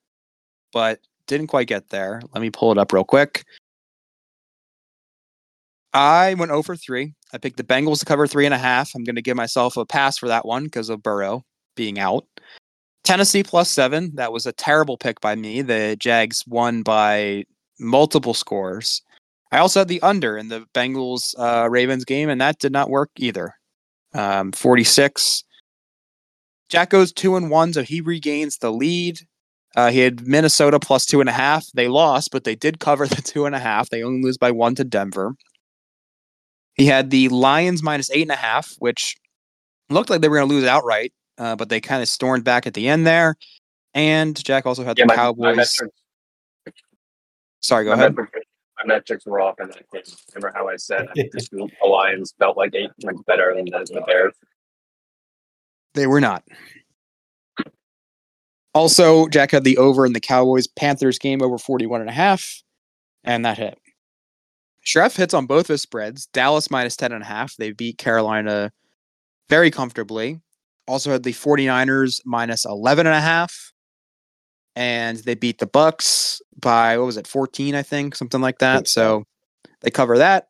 [0.72, 2.22] but didn't quite get there.
[2.34, 3.44] Let me pull it up real quick.
[5.94, 7.14] I went 0 for 3.
[7.34, 8.92] I picked the Bengals to cover three and a half.
[8.96, 11.44] I'm going to give myself a pass for that one because of Burrow
[11.76, 12.26] being out.
[13.04, 14.12] Tennessee plus seven.
[14.16, 15.62] That was a terrible pick by me.
[15.62, 17.44] The Jags won by
[17.80, 19.02] multiple scores.
[19.52, 22.90] I also had the under in the Bengals uh, Ravens game, and that did not
[22.90, 23.54] work either.
[24.14, 25.44] Um, 46.
[26.70, 29.20] Jack goes two and one, so he regains the lead.
[29.76, 31.66] Uh, he had Minnesota plus two and a half.
[31.74, 33.90] They lost, but they did cover the two and a half.
[33.90, 35.36] They only lose by one to Denver.
[36.76, 39.16] He had the Lions minus eight and a half, which
[39.90, 42.68] looked like they were going to lose outright uh, but they kind of stormed back
[42.68, 43.36] at the end there.
[43.94, 45.44] And Jack also had yeah, the my, Cowboys.
[45.44, 45.98] My metrics,
[47.62, 48.16] Sorry, go my ahead.
[48.16, 50.02] Metrics, my metrics were off that game.
[50.34, 54.34] Remember how I said the Lions felt like eight points better than the Bears?
[55.94, 56.44] They were not.
[58.74, 62.64] Also, Jack had the over in the Cowboys Panthers game over 41 and a half,
[63.24, 63.78] and that hit.
[64.86, 66.26] Schreff hits on both his spreads.
[66.28, 67.56] Dallas minus 10 and a half.
[67.56, 68.72] They beat Carolina
[69.50, 70.42] very comfortably.
[70.88, 73.72] also had the 49ers minus 11 and a half.
[74.76, 78.88] And they beat the Bucks by what was it, 14, I think, something like that.
[78.88, 79.24] So
[79.82, 80.48] they cover that.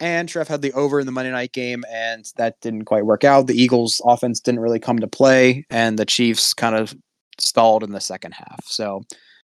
[0.00, 3.24] And Trev had the over in the Monday night game, and that didn't quite work
[3.24, 3.46] out.
[3.46, 6.94] The Eagles' offense didn't really come to play, and the Chiefs kind of
[7.38, 8.64] stalled in the second half.
[8.64, 9.02] So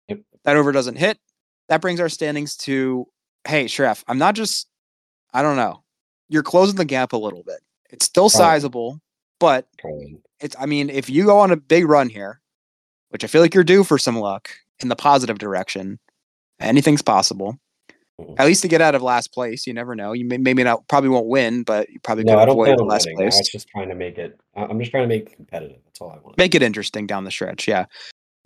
[0.08, 0.20] Yep.
[0.44, 1.18] that over doesn't hit.
[1.68, 3.06] That brings our standings to
[3.46, 4.68] hey, Shref, I'm not just,
[5.34, 5.82] I don't know.
[6.28, 7.60] You're closing the gap a little bit.
[7.90, 9.00] It's still sizable,
[9.40, 9.66] but
[10.40, 12.40] it's, I mean, if you go on a big run here,
[13.08, 15.98] which I feel like you're due for some luck in the positive direction,
[16.60, 17.58] anything's possible.
[18.22, 18.34] Mhm.
[18.38, 20.12] At least to get out of last place, you never know.
[20.12, 22.84] You may, maybe not, probably won't win, but you probably No, could I avoid the
[22.84, 23.18] last winning.
[23.18, 23.38] I place.
[23.38, 24.38] was just trying to make it.
[24.56, 25.78] I- I'm just trying to make it competitive.
[25.84, 26.38] That's all I want.
[26.38, 27.66] make it interesting down the stretch.
[27.68, 27.86] Yeah.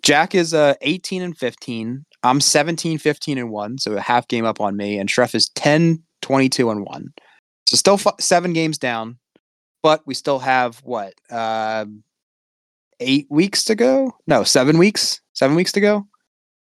[0.03, 2.05] Jack is uh 18 and 15.
[2.23, 5.49] I'm 17, 15 and 1, so a half game up on me and Shref is
[5.51, 7.13] 10, 22 and 1.
[7.67, 9.19] So still f- 7 games down,
[9.83, 11.15] but we still have what?
[11.31, 11.87] Uh
[13.01, 14.13] 8 weeks to go?
[14.27, 15.21] No, 7 weeks.
[15.35, 16.07] 7 weeks to go.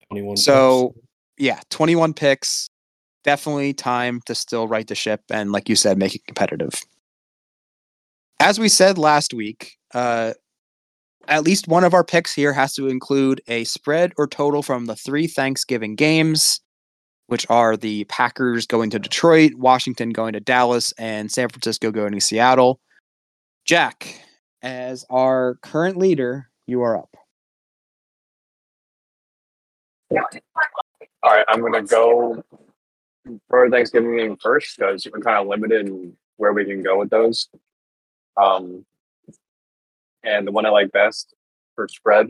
[0.09, 1.07] 21 So- picks.
[1.39, 2.69] Yeah, 21 picks.
[3.25, 6.75] Definitely time to still right the ship and like you said make it competitive.
[8.39, 10.33] As we said last week, uh
[11.29, 14.87] at least one of our picks here has to include a spread or total from
[14.87, 16.61] the three Thanksgiving games,
[17.27, 22.13] which are the Packers going to Detroit, Washington going to Dallas, and San Francisco going
[22.13, 22.81] to Seattle.
[23.65, 24.21] Jack,
[24.63, 27.15] as our current leader, you are up.
[30.11, 32.43] All right, I'm gonna go
[33.49, 37.11] for Thanksgiving game first because we're kind of limited in where we can go with
[37.11, 37.49] those.
[38.37, 38.85] Um,
[40.23, 41.35] and the one I like best
[41.75, 42.27] for spread,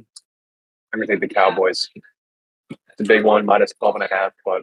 [0.93, 1.89] I'm gonna take the Cowboys.
[2.71, 4.63] It's a big one, minus 12 and a half, but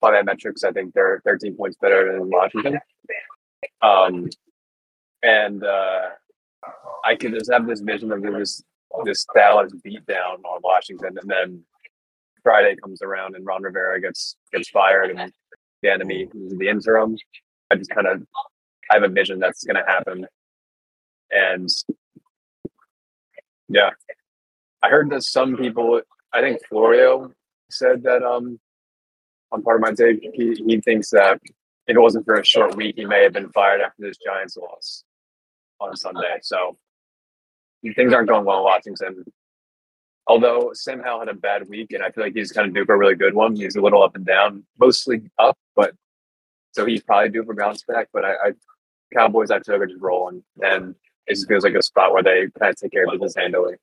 [0.00, 2.78] by that metrics, I think they're 13 points better than Washington.
[3.82, 4.28] Um,
[5.22, 6.10] and uh,
[7.04, 8.62] I could just have this vision of this
[9.04, 11.64] this Dallas beatdown on Washington, and then
[12.42, 15.32] Friday comes around and Ron Rivera gets gets fired and
[15.84, 17.16] Bieniemy who's the interim.
[17.70, 18.22] I just kind of
[18.90, 20.26] I have a vision that's going to happen,
[21.30, 21.68] and
[23.68, 23.90] yeah,
[24.82, 26.00] I heard that some people.
[26.32, 27.32] I think Florio
[27.70, 28.58] said that um
[29.52, 31.40] on part of my take he, he thinks that
[31.86, 34.56] if it wasn't for a short week he may have been fired after this Giants
[34.56, 35.04] loss
[35.80, 36.38] on Sunday.
[36.42, 36.76] So
[37.94, 39.24] things aren't going well in Washington
[40.26, 42.84] although Sam Howell had a bad week, and I feel like he's kind of due
[42.84, 43.56] for a really good one.
[43.56, 45.94] He's a little up and down, mostly up, but
[46.72, 48.08] so he's probably due for bounce back.
[48.12, 48.52] But I, I
[49.12, 50.94] Cowboys, I feel like are just rolling, and
[51.26, 53.74] it just feels like a spot where they kind of take care of business handily.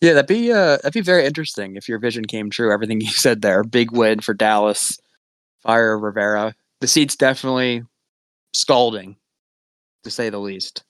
[0.00, 2.72] Yeah, that'd be uh that'd be very interesting if your vision came true.
[2.72, 4.98] Everything you said there, big win for Dallas,
[5.62, 6.54] fire Rivera.
[6.80, 7.82] The seat's definitely
[8.52, 9.16] scalding,
[10.04, 10.84] to say the least.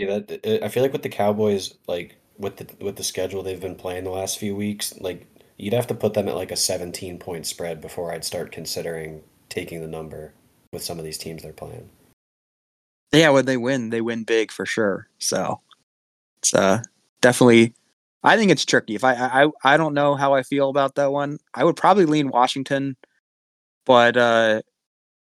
[0.00, 3.60] Yeah, that I feel like with the Cowboys, like with the with the schedule they've
[3.60, 5.26] been playing the last few weeks, like
[5.58, 9.22] you'd have to put them at like a 17 point spread before I'd start considering
[9.50, 10.32] taking the number
[10.72, 11.90] with some of these teams they're playing.
[13.12, 15.06] Yeah, when they win, they win big for sure.
[15.18, 15.60] So
[16.38, 16.82] it's uh
[17.20, 17.74] definitely.
[18.22, 18.94] I think it's tricky.
[18.94, 21.38] If I I I don't know how I feel about that one.
[21.52, 22.96] I would probably lean Washington,
[23.84, 24.62] but uh,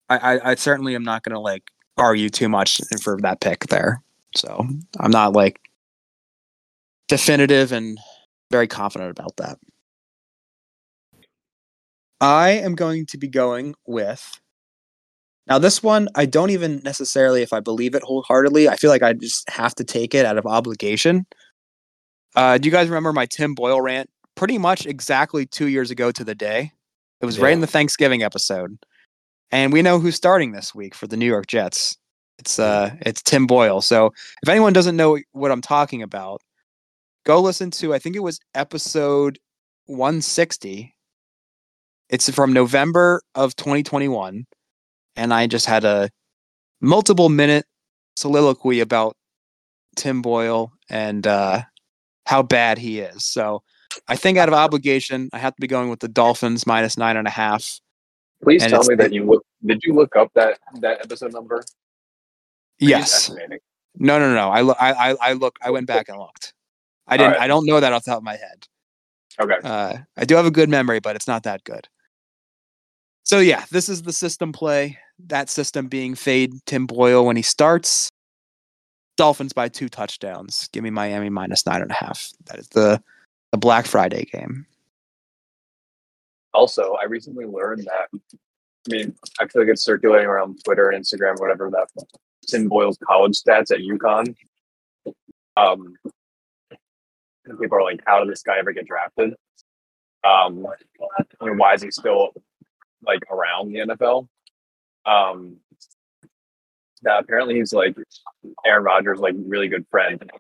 [0.09, 3.67] I I, I certainly am not going to like argue too much for that pick
[3.67, 4.01] there.
[4.35, 4.67] So
[4.99, 5.61] I'm not like
[7.09, 7.99] definitive and
[8.51, 9.59] very confident about that.
[12.21, 14.41] I am going to be going with
[15.51, 19.03] now, this one, I don't even necessarily, if I believe it wholeheartedly, I feel like
[19.03, 21.27] I just have to take it out of obligation.
[22.37, 24.09] Uh, do you guys remember my Tim Boyle rant?
[24.37, 26.71] Pretty much exactly two years ago to the day.
[27.21, 28.79] It was right in the Thanksgiving episode,
[29.51, 31.99] and we know who's starting this week for the New York Jets.
[32.41, 33.81] It's uh, it's Tim Boyle.
[33.81, 34.07] So
[34.43, 36.43] if anyone doesn't know what I'm talking about,
[37.25, 37.95] go listen to.
[37.95, 39.39] I think it was episode
[39.87, 40.95] 160.
[42.09, 44.47] It's from November of 2021
[45.17, 46.11] and I just had a
[46.81, 47.67] multiple minute
[48.17, 49.17] soliloquy about
[49.97, 51.63] Tim Boyle and uh,
[52.27, 53.25] how bad he is.
[53.25, 53.63] So
[54.09, 57.17] I think out of obligation, I have to be going with the Dolphins minus nine
[57.17, 57.81] and a half.
[58.43, 59.45] Please And tell me that you look.
[59.65, 61.63] Did you look up that that episode number?
[62.81, 63.31] Yes.
[63.97, 64.49] No, no, no.
[64.49, 64.77] I look.
[64.81, 65.59] I, I, I look.
[65.63, 66.55] I went back and looked.
[67.07, 67.35] I didn't.
[67.35, 67.43] Alright.
[67.43, 68.67] I don't know that off the top of my head.
[69.41, 69.57] Okay.
[69.63, 71.89] Uh, I do have a good memory, but it's not that good.
[73.25, 74.99] So yeah, this is the system play.
[75.27, 78.11] That system being fade Tim Boyle when he starts.
[79.17, 80.69] Dolphins by two touchdowns.
[80.73, 82.31] Give me Miami minus nine and a half.
[82.47, 83.03] That is the
[83.53, 84.67] the Black Friday game.
[86.55, 88.21] Also, I recently learned that
[88.89, 91.89] I mean, I feel like it's circulating around Twitter and Instagram, whatever that
[92.47, 94.35] Tim Boyle's college stats at UConn.
[95.57, 95.95] Um,
[97.61, 99.35] people are like, "How did this guy ever get drafted?
[100.25, 100.67] Um,
[101.41, 102.31] and why is he still
[103.07, 104.29] like around the NFL?"
[105.07, 105.59] Um,
[107.03, 107.97] that apparently he's like
[108.65, 110.31] Aaron Rodgers' like really good friend,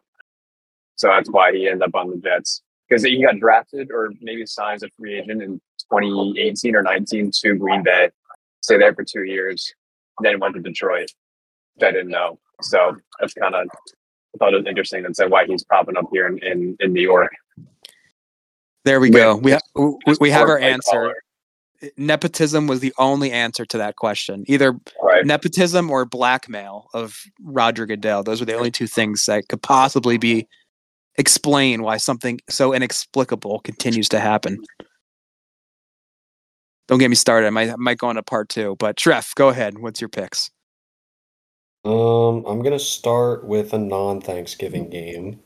[0.96, 4.44] so that's why he ended up on the Jets because he got drafted or maybe
[4.44, 5.60] signed as a free agent in
[5.92, 8.10] 2018 or 19 to Green Bay,
[8.62, 9.72] stay there for two years,
[10.20, 11.10] then went to Detroit.
[11.82, 13.68] I didn't know, so that's kind of
[14.38, 17.02] thought it was interesting and said why he's popping up here in, in, in New
[17.02, 17.32] York.
[18.84, 19.36] There we go.
[19.36, 20.90] We ha- we, we have our answer.
[20.90, 21.14] collar,
[21.96, 24.44] Nepotism was the only answer to that question.
[24.46, 25.24] Either Right.
[25.24, 28.22] nepotism or blackmail of Roger Goodell.
[28.22, 30.46] Those were the only two things that could possibly be
[31.16, 34.58] explain why something so inexplicable continues to happen.
[36.88, 37.46] Don't get me started.
[37.46, 39.78] I might, I might go on to part two, but Trev, go ahead.
[39.78, 40.50] What's your picks?
[41.84, 45.40] Um, I'm gonna start with a non-Thanksgiving game.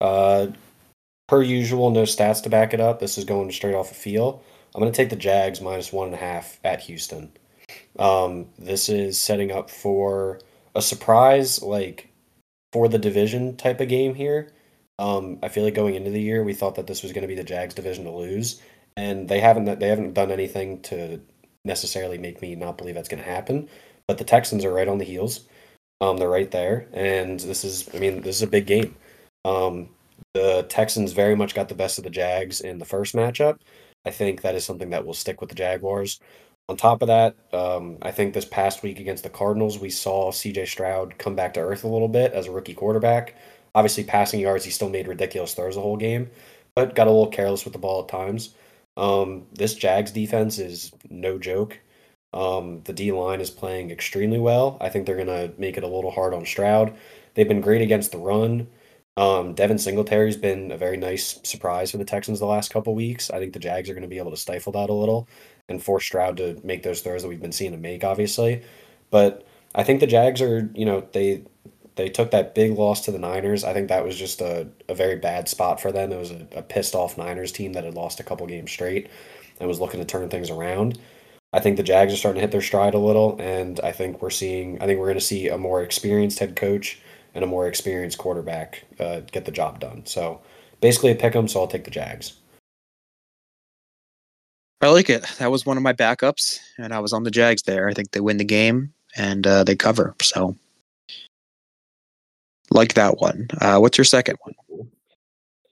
[0.00, 0.48] Uh,
[1.28, 2.98] per usual, no stats to back it up.
[2.98, 4.42] This is going straight off a feel.
[4.74, 7.32] I'm gonna take the Jags minus one and a half at Houston.
[7.98, 10.40] Um, this is setting up for
[10.74, 12.08] a surprise, like
[12.72, 14.52] for the division type of game here.
[14.98, 17.28] Um, I feel like going into the year, we thought that this was going to
[17.28, 18.60] be the Jags division to lose,
[18.96, 19.78] and they haven't.
[19.78, 21.20] They haven't done anything to
[21.64, 23.68] necessarily make me not believe that's going to happen.
[24.08, 25.46] But the Texans are right on the heels.
[26.00, 27.88] Um, they're right there, and this is.
[27.94, 28.94] I mean, this is a big game.
[29.44, 29.88] Um,
[30.34, 33.58] the Texans very much got the best of the Jags in the first matchup.
[34.04, 36.20] I think that is something that will stick with the Jaguars.
[36.68, 40.30] On top of that, um, I think this past week against the Cardinals, we saw
[40.30, 43.36] CJ Stroud come back to earth a little bit as a rookie quarterback.
[43.74, 46.30] Obviously, passing yards, he still made ridiculous throws the whole game,
[46.74, 48.54] but got a little careless with the ball at times.
[48.96, 51.78] Um, this Jags defense is no joke.
[52.34, 54.76] Um, the D line is playing extremely well.
[54.80, 56.94] I think they're going to make it a little hard on Stroud.
[57.34, 58.66] They've been great against the run.
[59.16, 63.30] Um, Devin Singletary's been a very nice surprise for the Texans the last couple weeks.
[63.30, 65.28] I think the Jags are going to be able to stifle that a little
[65.68, 68.62] and force Stroud to make those throws that we've been seeing him make, obviously.
[69.10, 71.44] But I think the Jags are, you know, they
[71.96, 73.62] they took that big loss to the Niners.
[73.62, 76.10] I think that was just a, a very bad spot for them.
[76.10, 79.08] It was a, a pissed off Niners team that had lost a couple games straight
[79.60, 80.98] and was looking to turn things around.
[81.54, 84.20] I think the Jags are starting to hit their stride a little, and I think
[84.20, 84.82] we're seeing.
[84.82, 87.00] I think we're going to see a more experienced head coach
[87.32, 90.04] and a more experienced quarterback uh, get the job done.
[90.04, 90.40] So
[90.80, 91.46] basically, a pick 'em.
[91.46, 92.32] So I'll take the Jags.
[94.80, 95.24] I like it.
[95.38, 97.88] That was one of my backups, and I was on the Jags there.
[97.88, 100.16] I think they win the game and uh, they cover.
[100.20, 100.56] So,
[102.72, 103.46] like that one.
[103.60, 104.90] Uh, what's your second one?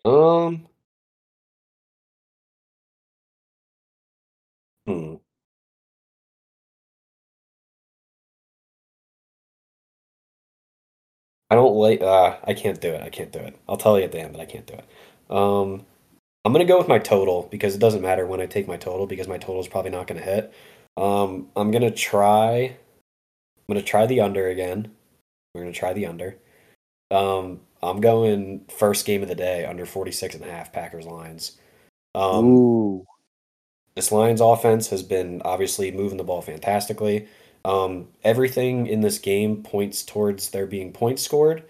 [0.05, 0.67] Um.
[11.53, 12.01] I don't like.
[12.01, 13.03] Uh, I can't do it.
[13.03, 13.55] I can't do it.
[13.69, 14.87] I'll tell you at the end, but I can't do it.
[15.29, 15.85] Um,
[16.47, 19.07] I'm gonna go with my total because it doesn't matter when I take my total
[19.07, 20.51] because my total is probably not gonna hit.
[20.97, 22.55] Um, I'm gonna try.
[22.63, 24.93] I'm gonna try the under again.
[25.53, 26.39] We're gonna try the under.
[27.11, 31.59] Um, I'm going first game of the day under 46 and a half Packers lines.
[32.15, 33.05] Um, Ooh.
[33.95, 37.29] this Lions offense has been obviously moving the ball fantastically.
[37.65, 41.61] Um, everything in this game points towards there being points scored.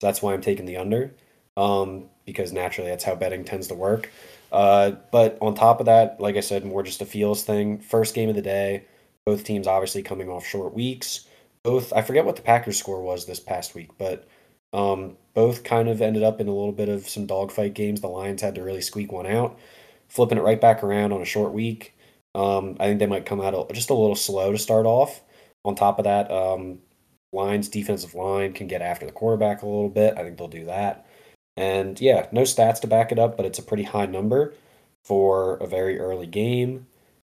[0.00, 1.14] So that's why I'm taking the under.
[1.56, 4.10] Um, because naturally that's how betting tends to work.
[4.50, 7.78] Uh, but on top of that, like I said, more just a feels thing.
[7.78, 8.84] First game of the day,
[9.24, 11.26] both teams obviously coming off short weeks.
[11.62, 14.26] Both I forget what the Packers score was this past week, but
[14.72, 18.00] um, both kind of ended up in a little bit of some dogfight games.
[18.00, 19.58] The Lions had to really squeak one out,
[20.08, 21.94] flipping it right back around on a short week.
[22.34, 25.22] Um, I think they might come out just a little slow to start off.
[25.64, 26.78] On top of that, um,
[27.32, 30.14] Lions defensive line can get after the quarterback a little bit.
[30.16, 31.06] I think they'll do that.
[31.56, 34.54] And yeah, no stats to back it up, but it's a pretty high number
[35.04, 36.86] for a very early game.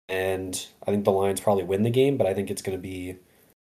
[0.08, 2.82] And I think the Lions probably win the game, but I think it's going to
[2.82, 3.16] be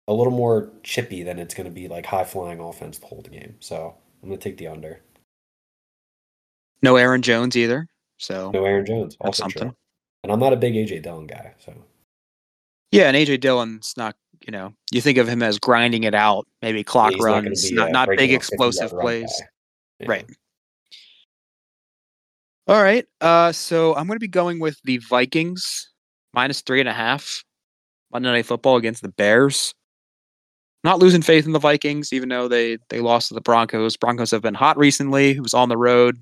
[0.07, 3.21] a little more chippy than it's going to be like high flying offense the whole
[3.21, 3.55] game.
[3.59, 5.01] So I'm going to take the under.
[6.81, 7.87] No Aaron Jones either.
[8.17, 9.17] So No Aaron Jones.
[9.19, 9.51] Also true.
[9.51, 9.75] something.
[10.23, 11.53] And I'm not a big AJ Dillon guy.
[11.59, 11.73] So
[12.91, 14.15] Yeah, and AJ Dillon's not.
[14.49, 17.75] You know, you think of him as grinding it out, maybe clock not runs, be,
[17.75, 19.41] not uh, not big off 50 yard explosive plays.
[19.99, 20.07] Yeah.
[20.09, 20.25] Right.
[22.67, 23.05] All right.
[23.21, 25.91] Uh, so I'm going to be going with the Vikings
[26.33, 27.43] minus three and a half
[28.11, 29.75] Monday Night Football against the Bears.
[30.83, 33.97] Not losing faith in the Vikings, even though they they lost to the Broncos.
[33.97, 35.29] Broncos have been hot recently.
[35.29, 36.17] It was on the road,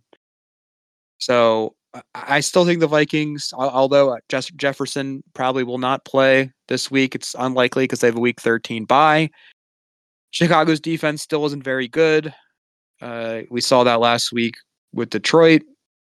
[1.17, 1.76] so
[2.13, 7.35] I- still think the Vikings, although Jes- Jefferson probably will not play this week, it's
[7.37, 9.29] unlikely because they have a week 13 bye.
[10.31, 12.33] Chicago's defense still isn't very good.
[13.01, 14.55] Uh, we saw that last week
[14.93, 15.61] with Detroit.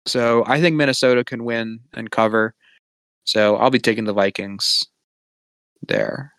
[0.05, 2.53] So I think Minnesota can win and cover.
[3.23, 4.83] So I'll be taking the Vikings
[5.87, 6.33] there.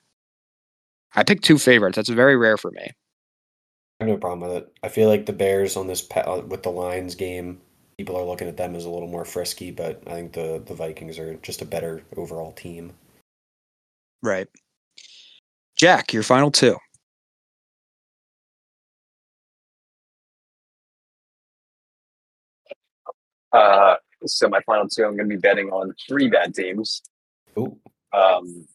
[1.15, 1.97] I picked two favorites.
[1.97, 2.83] That's very rare for me.
[2.83, 4.73] I have no problem with it.
[4.83, 7.61] I feel like the Bears on this uh, with the Lions game,
[8.01, 10.73] people are looking at them as a little more frisky, but I think the the
[10.73, 12.95] Vikings are just a better overall team.
[14.23, 14.49] Right.
[15.77, 16.79] Jack, your final two.
[23.53, 27.03] Uh, so my final two, I'm going to be betting on three bad teams.
[27.59, 27.77] Ooh,
[28.15, 28.67] Um,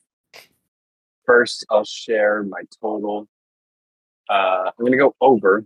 [1.25, 3.27] first, I'll share my total.
[4.29, 5.63] Uh, I'm going to go over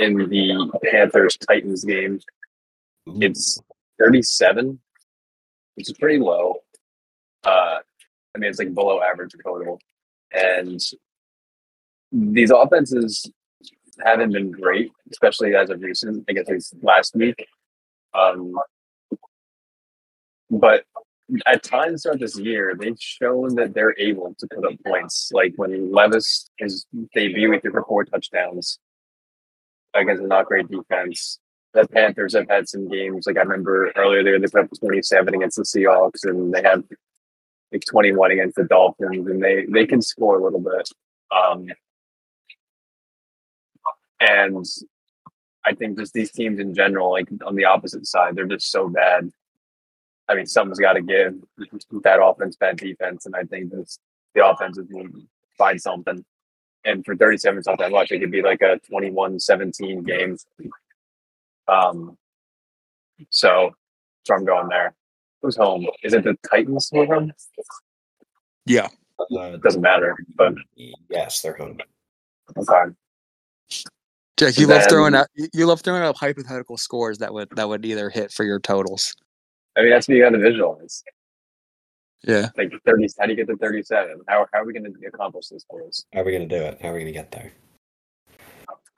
[0.00, 2.20] in the Panthers Titans game.
[3.06, 3.60] It's
[3.98, 4.78] 37,
[5.74, 6.56] which is pretty low.
[7.44, 7.78] Uh,
[8.34, 9.78] I mean, it's like below average total.
[10.32, 10.80] And
[12.12, 13.30] these offenses
[14.04, 16.24] haven't been great, especially as of recent.
[16.28, 17.46] I guess it's last week.
[18.14, 18.54] Um,
[20.50, 20.84] but
[21.46, 25.30] at times throughout this year, they've shown that they're able to put up points.
[25.32, 28.78] Like when Levis his debut, he threw for four touchdowns
[29.94, 31.38] against a not great defense.
[31.72, 33.26] The Panthers have had some games.
[33.26, 36.82] Like I remember earlier there, they put up 27 against the Seahawks, and they had
[37.72, 40.88] like 21 against the Dolphins, and they they can score a little bit.
[41.30, 41.68] Um,
[44.20, 44.66] and
[45.64, 48.88] I think just these teams in general, like on the opposite side, they're just so
[48.88, 49.30] bad.
[50.28, 51.34] I mean, something's got to give.
[52.02, 53.98] Bad offense, bad defense, and I think this
[54.34, 55.22] the offense is going to
[55.58, 56.24] find something.
[56.84, 58.10] And for 37, it's not that much.
[58.10, 60.36] It could be like a 21-17 game.
[61.68, 62.16] Um,
[63.28, 63.70] so,
[64.24, 64.94] so I'm going there.
[65.42, 65.86] Who's home?
[66.02, 67.32] Is it the Titans who home?
[68.66, 68.88] Yeah.
[69.18, 70.54] Uh, It doesn't matter, but
[71.08, 71.78] yes, they're home.
[72.56, 72.92] okay.
[74.36, 77.32] Jack, you you love love throwing throwing out you love throwing out hypothetical scores that
[77.32, 79.14] would that would either hit for your totals.
[79.76, 81.04] I mean, that's what you got to visualize.
[82.22, 82.48] Yeah.
[82.56, 84.20] Like 30, how do you get to 37?
[84.28, 86.04] How, how are we going to accomplish this for us?
[86.12, 86.78] How are we gonna do it?
[86.80, 87.52] How are we gonna get there?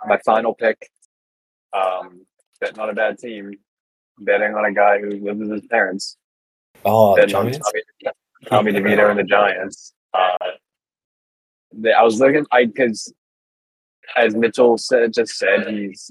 [0.07, 0.91] my final pick.
[1.73, 2.27] Um,
[2.61, 3.53] bet not a bad team.
[4.19, 6.17] Betting on a guy who lives with his parents.
[6.85, 7.71] Oh, the Betting on Giants.
[8.49, 9.95] Tommy, Tommy DeVito and the Giants.
[10.13, 10.37] Uh,
[11.73, 13.13] the, I was looking, I because
[14.17, 16.11] as Mitchell said, just said he's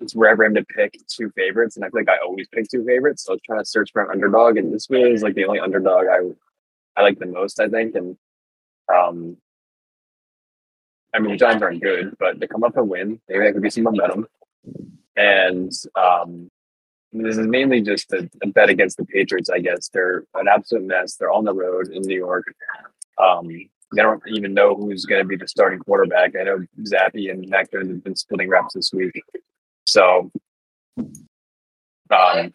[0.00, 2.68] it's rare for him to pick two favorites, and I feel like I always pick
[2.68, 3.24] two favorites.
[3.24, 5.60] So I was trying to search for an underdog, and this was like the only
[5.60, 6.20] underdog I
[6.96, 7.94] I like the most, I think.
[7.94, 8.16] And
[8.92, 9.36] um,
[11.14, 13.62] I mean, the Giants aren't good, but to come up and win, maybe that could
[13.62, 14.26] be some momentum.
[15.16, 16.50] And um,
[17.12, 19.88] this is mainly just a, a bet against the Patriots, I guess.
[19.88, 21.16] They're an absolute mess.
[21.16, 22.54] They're on the road in New York.
[23.18, 26.34] Um, they don't even know who's going to be the starting quarterback.
[26.38, 29.22] I know Zappe and Jones have been splitting reps this week.
[29.86, 30.30] So,
[32.10, 32.52] um,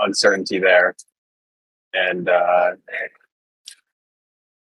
[0.00, 0.94] uncertainty there.
[1.94, 2.72] And, uh,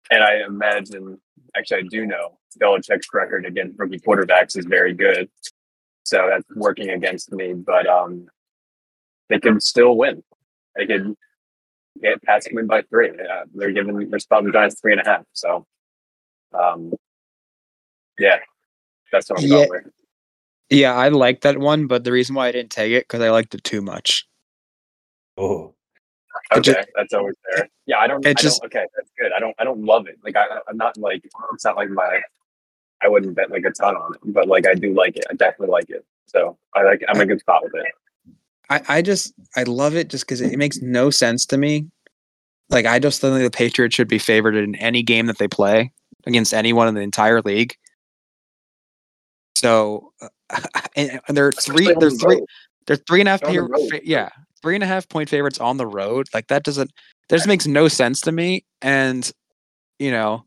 [0.09, 1.19] and I imagine,
[1.55, 5.29] actually, I do know Belichick's record against rookie quarterbacks is very good.
[6.03, 8.27] So that's working against me, but um,
[9.29, 10.23] they can still win.
[10.77, 11.15] They could
[12.01, 13.09] get past win by three.
[13.09, 15.25] Uh, they're giving they're the Giants three and a half.
[15.33, 15.65] So,
[16.53, 16.93] um,
[18.17, 18.37] yeah,
[19.11, 19.65] that's what I'm Yeah.
[19.65, 19.93] going with.
[20.69, 23.29] Yeah, I like that one, but the reason why I didn't take it because I
[23.29, 24.27] liked it too much.
[25.37, 25.73] Oh,
[26.55, 27.67] Okay, that's always there.
[27.87, 28.25] Yeah, I don't.
[28.25, 29.31] It I just- don't, okay, that's good.
[29.35, 29.55] I don't.
[29.59, 30.17] I don't love it.
[30.23, 32.21] Like I, I'm not like it's not like my.
[33.01, 35.25] I wouldn't bet like a ton on it, but like I do like it.
[35.29, 36.05] I definitely like it.
[36.27, 37.03] So I like.
[37.07, 38.33] I'm in a good spot with it.
[38.69, 41.87] I, I just I love it just because it makes no sense to me.
[42.69, 45.91] Like I just think the Patriots should be favored in any game that they play
[46.25, 47.75] against anyone in the entire league.
[49.57, 50.29] So, uh,
[50.95, 51.93] and, and they're three.
[51.99, 52.41] They're three.
[52.85, 53.41] They're three and a half.
[53.41, 54.29] Pa- yeah,
[54.61, 56.27] three and a half point favorites on the road.
[56.33, 56.91] Like that doesn't.
[57.29, 58.65] That just makes no sense to me.
[58.81, 59.29] And
[59.99, 60.45] you know,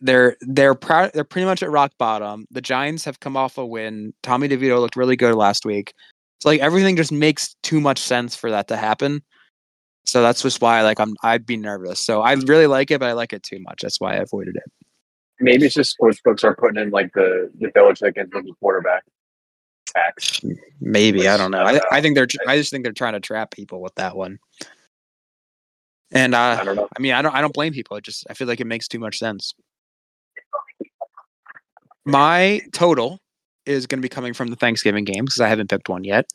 [0.00, 1.12] they're they're proud.
[1.12, 2.46] They're pretty much at rock bottom.
[2.50, 4.14] The Giants have come off a win.
[4.22, 5.92] Tommy DeVito looked really good last week.
[6.40, 9.22] So like everything just makes too much sense for that to happen.
[10.04, 12.00] So that's just why like I'm I'd be nervous.
[12.00, 13.80] So I really like it, but I like it too much.
[13.82, 14.85] That's why I avoided it.
[15.40, 19.04] Maybe it's just sports books are putting in like the the Belichick and the quarterback
[19.86, 20.40] tax.
[20.80, 21.62] Maybe I don't know.
[21.62, 24.16] I I, I think they're I just think they're trying to trap people with that
[24.16, 24.38] one.
[26.12, 26.88] And uh, I don't know.
[26.96, 27.96] I mean, I don't I don't blame people.
[27.96, 29.54] It just I feel like it makes too much sense.
[32.04, 33.18] My total
[33.66, 36.26] is going to be coming from the Thanksgiving game because I haven't picked one yet.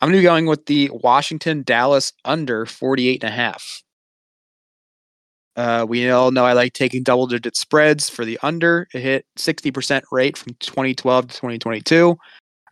[0.00, 3.82] I'm going to be going with the Washington Dallas under 48 and a half.
[5.56, 8.88] Uh, we all know I like taking double digit spreads for the under.
[8.94, 12.16] It hit 60% rate from 2012 to 2022.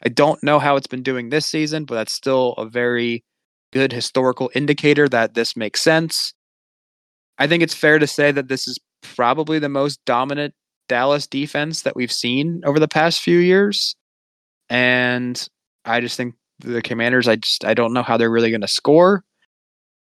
[0.02, 3.22] I don't know how it's been doing this season, but that's still a very
[3.72, 6.32] good historical indicator that this makes sense.
[7.38, 10.54] I think it's fair to say that this is probably the most dominant
[10.88, 13.94] Dallas defense that we've seen over the past few years.
[14.68, 15.46] And
[15.84, 18.68] I just think the Commanders, I just I don't know how they're really going to
[18.68, 19.22] score.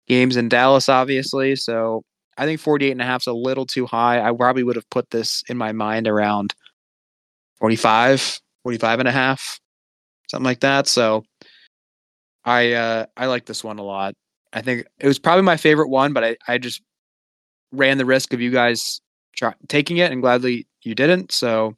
[0.09, 1.57] Games in Dallas, obviously.
[1.57, 2.03] So
[2.39, 4.20] I think 48 and a half is a little too high.
[4.20, 6.55] I probably would have put this in my mind around
[7.59, 9.61] 45, 45 and a half,
[10.28, 10.87] something like that.
[10.87, 11.24] So
[12.45, 14.14] I uh I like this one a lot.
[14.53, 16.83] I think it was probably my favorite one, but I, I just
[17.72, 19.01] ran the risk of you guys
[19.37, 21.33] try, taking it and gladly you didn't.
[21.33, 21.76] So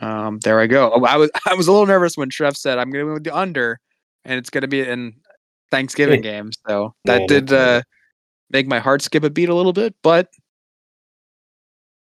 [0.00, 0.90] um, there I go.
[0.90, 3.24] I was I was a little nervous when Trev said I'm going to go with
[3.24, 3.78] the under,
[4.24, 5.14] and it's going to be in
[5.70, 6.50] Thanksgiving game.
[6.66, 7.82] So that did uh,
[8.54, 10.30] make my heart skip a beat a little bit, but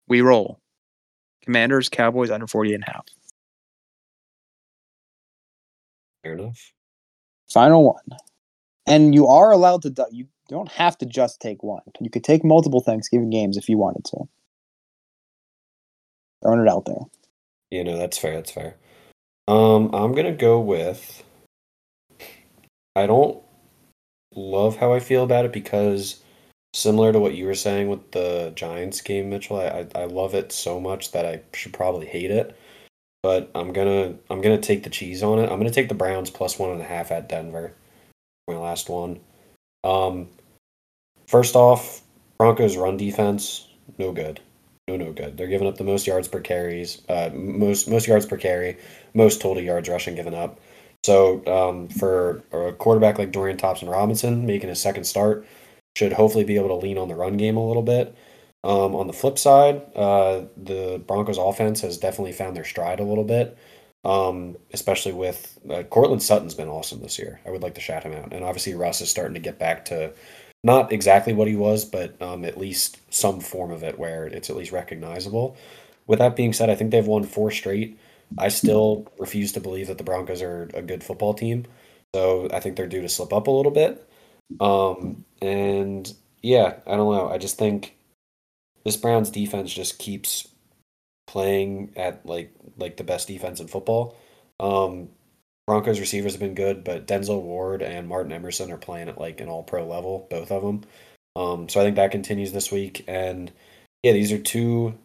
[0.07, 0.59] we roll.
[1.43, 3.05] Commanders, Cowboys under 40 and a half.
[6.23, 6.73] Fair enough.
[7.53, 8.19] Final one.
[8.87, 11.81] And you are allowed to, you don't have to just take one.
[11.99, 14.17] You could take multiple Thanksgiving games if you wanted to.
[16.41, 17.01] Throwing it out there.
[17.71, 18.35] You know, that's fair.
[18.35, 18.75] That's fair.
[19.49, 21.23] Um, I'm gonna go with.
[22.95, 23.41] I don't
[24.35, 26.21] love how I feel about it because,
[26.77, 30.35] similar to what you were saying with the Giants game, Mitchell, I I, I love
[30.35, 32.57] it so much that I should probably hate it.
[33.23, 35.51] But I'm gonna I'm gonna take the cheese on it.
[35.51, 37.73] I'm gonna take the Browns plus one and a half at Denver.
[38.47, 39.19] My last one.
[39.83, 40.29] Um,
[41.27, 42.01] first off,
[42.37, 43.67] Broncos run defense
[43.97, 44.41] no good
[44.87, 45.37] no no good.
[45.37, 48.77] They're giving up the most yards per carries, uh, most most yards per carry,
[49.13, 50.59] most total yards rushing given up.
[51.03, 55.45] So um, for a quarterback like Dorian Thompson Robinson making his second start,
[55.97, 58.15] should hopefully be able to lean on the run game a little bit.
[58.63, 63.03] Um, on the flip side, uh, the Broncos offense has definitely found their stride a
[63.03, 63.57] little bit,
[64.05, 67.39] um, especially with uh, Courtland Sutton's been awesome this year.
[67.47, 69.85] I would like to shout him out, and obviously Russ is starting to get back
[69.85, 70.13] to
[70.63, 74.51] not exactly what he was, but um, at least some form of it where it's
[74.51, 75.57] at least recognizable.
[76.05, 77.97] With that being said, I think they've won four straight.
[78.37, 81.65] I still refuse to believe that the Broncos are a good football team,
[82.13, 84.07] so I think they're due to slip up a little bit.
[84.59, 87.29] Um, and yeah, I don't know.
[87.29, 87.95] I just think
[88.83, 90.47] this Browns defense just keeps
[91.27, 94.17] playing at like like the best defense in football.
[94.59, 95.09] Um,
[95.67, 99.41] Broncos receivers have been good, but Denzel Ward and Martin Emerson are playing at like
[99.41, 100.83] an all pro level, both of them.
[101.35, 103.03] Um, so I think that continues this week.
[103.07, 103.51] And
[104.01, 104.97] yeah, these are two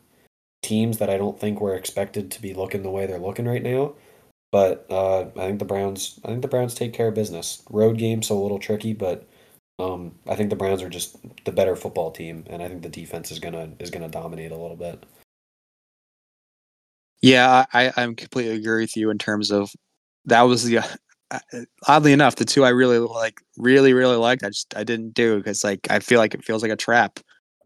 [0.62, 3.62] teams that I don't think were expected to be looking the way they're looking right
[3.62, 3.94] now.
[4.52, 7.62] But uh, I think the Browns, I think the Browns take care of business.
[7.70, 9.26] Road game's so a little tricky, but
[9.82, 12.88] um, I think the Browns are just the better football team, and I think the
[12.88, 15.04] defense is gonna is gonna dominate a little bit.
[17.20, 19.70] Yeah, I, I'm completely agree with you in terms of
[20.26, 21.38] that was the uh,
[21.86, 25.38] oddly enough the two I really like really really liked I just I didn't do
[25.38, 27.20] because like I feel like it feels like a trap.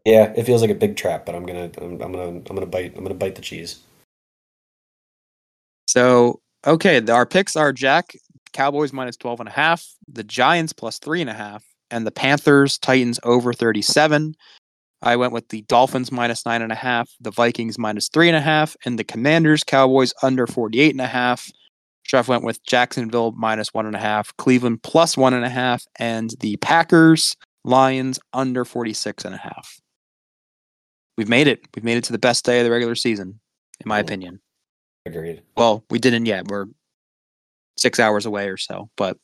[0.05, 2.65] Yeah, it feels like a big trap, but I'm gonna I'm, I'm gonna I'm gonna
[2.65, 3.81] bite I'm gonna bite the cheese.
[5.87, 8.13] So okay, the, our picks are Jack
[8.53, 12.11] Cowboys minus 12 and a half, the Giants plus three and a half, and the
[12.11, 14.35] Panthers Titans over 37.
[15.01, 18.35] I went with the Dolphins minus nine and a half, the Vikings minus three and
[18.35, 21.49] a half, and the Commanders Cowboys under 48 and a half.
[22.05, 25.83] Trev went with Jacksonville minus one and a half, Cleveland plus one and a half,
[25.97, 29.79] and the Packers Lions under 46 and a half.
[31.17, 31.61] We've made it.
[31.75, 33.39] We've made it to the best day of the regular season,
[33.79, 34.39] in my opinion.
[35.05, 35.41] Agreed.
[35.55, 36.47] Well, we didn't yet.
[36.47, 36.67] We're
[37.77, 38.89] six hours away or so.
[38.95, 39.17] But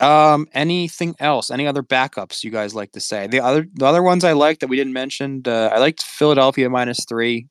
[0.00, 1.50] um, anything else?
[1.50, 3.26] Any other backups you guys like to say?
[3.26, 5.42] The other the other ones I liked that we didn't mention.
[5.46, 7.46] Uh, I liked Philadelphia minus three.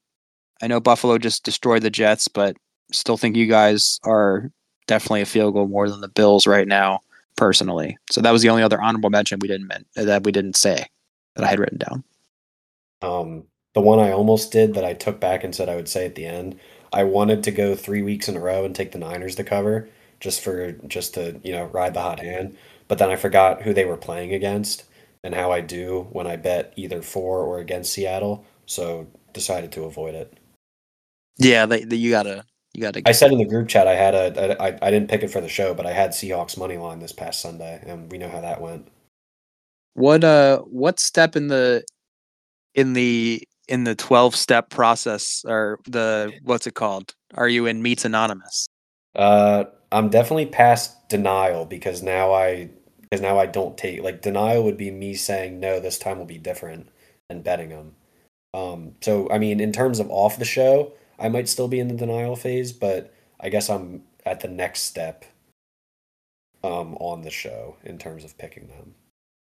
[0.62, 2.56] I know Buffalo just destroyed the Jets, but
[2.92, 4.52] still think you guys are
[4.88, 7.00] definitely a field goal more than the Bills right now,
[7.36, 7.98] personally.
[8.12, 10.86] So that was the only other honorable mention we didn't men- that we didn't say
[11.36, 12.04] that I had written down.
[13.02, 13.44] Um,
[13.74, 16.16] the one I almost did that I took back and said I would say at
[16.16, 16.60] the end.
[16.94, 19.90] I wanted to go three weeks in a row and take the Niners to cover,
[20.20, 22.58] just for just to you know ride the hot hand.
[22.88, 24.86] But then I forgot who they were playing against
[25.24, 28.46] and how I do when I bet either for or against Seattle.
[28.66, 30.38] So decided to avoid it.
[31.38, 32.44] Yeah, they, they, you gotta
[32.74, 33.02] you gotta.
[33.06, 35.42] I said in the group chat I had a I, I didn't pick it for
[35.42, 38.42] the show, but I had Seahawks money line this past Sunday, and we know how
[38.42, 38.88] that went.
[39.94, 41.84] What uh what step in the
[42.76, 47.14] in the in the 12 step process or the what's it called?
[47.34, 48.70] Are you in Meets Anonymous?
[49.16, 52.70] Uh, I'm definitely past denial because now I
[53.02, 56.26] because now I don't take like denial would be me saying no, this time will
[56.26, 56.90] be different
[57.30, 57.96] and betting them.
[58.54, 61.88] Um, so I mean, in terms of off the show, I might still be in
[61.88, 65.24] the denial phase, but I guess I'm at the next step
[66.64, 68.94] um, on the show in terms of picking them.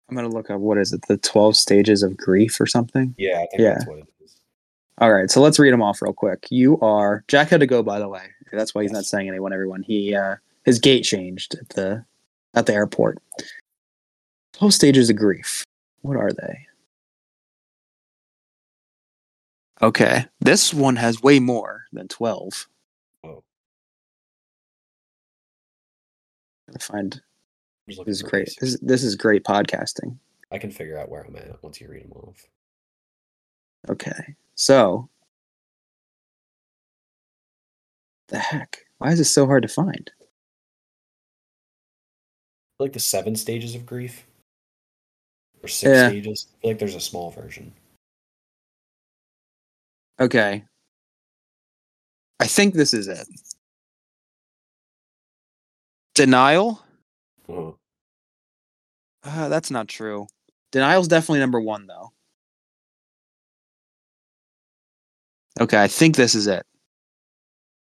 [0.09, 3.13] I'm gonna look up what is it, the 12 stages of grief or something?
[3.17, 3.73] Yeah, I think Yeah.
[3.75, 4.36] that's what it is.
[4.99, 6.45] All right, so let's read them off real quick.
[6.49, 8.23] You are Jack had to go, by the way.
[8.54, 9.54] That's why he's not saying anyone.
[9.54, 12.06] Everyone, he uh, his gate changed at the
[12.54, 13.18] at the airport.
[14.54, 15.64] Twelve stages of grief.
[16.01, 16.68] What are they?
[19.82, 22.68] Okay, this one has way more than twelve.
[23.24, 23.43] Oh.
[26.68, 28.56] Gotta find I'm just looking this is great.
[28.60, 30.18] This is, this is great podcasting.
[30.51, 32.47] I can figure out where I'm at once you read them off.
[33.89, 35.10] Okay, so
[38.34, 38.79] the heck?
[38.97, 40.11] Why is this so hard to find?
[42.79, 44.25] Like the seven stages of grief,
[45.61, 46.09] or six Yeah.
[46.09, 46.47] stages.
[46.49, 47.71] I feel like there's a small version.
[50.19, 50.65] Okay.
[52.39, 53.27] I think this is it.
[56.15, 56.84] Denial?
[57.47, 57.71] Uh-huh.
[59.23, 60.27] Uh, that's not true.
[60.71, 62.11] Denial's definitely number one, though.
[65.61, 66.65] Okay, I think this is it.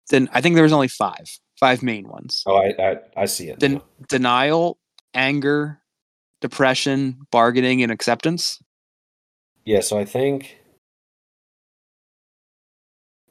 [0.10, 1.26] Then I think there was only five,
[1.60, 2.44] five main ones.
[2.46, 3.60] Oh, I, I I see it.
[3.60, 4.78] Den- Denial,
[5.14, 5.80] anger,
[6.42, 8.60] depression, bargaining, and acceptance.
[9.66, 10.58] Yeah, so I think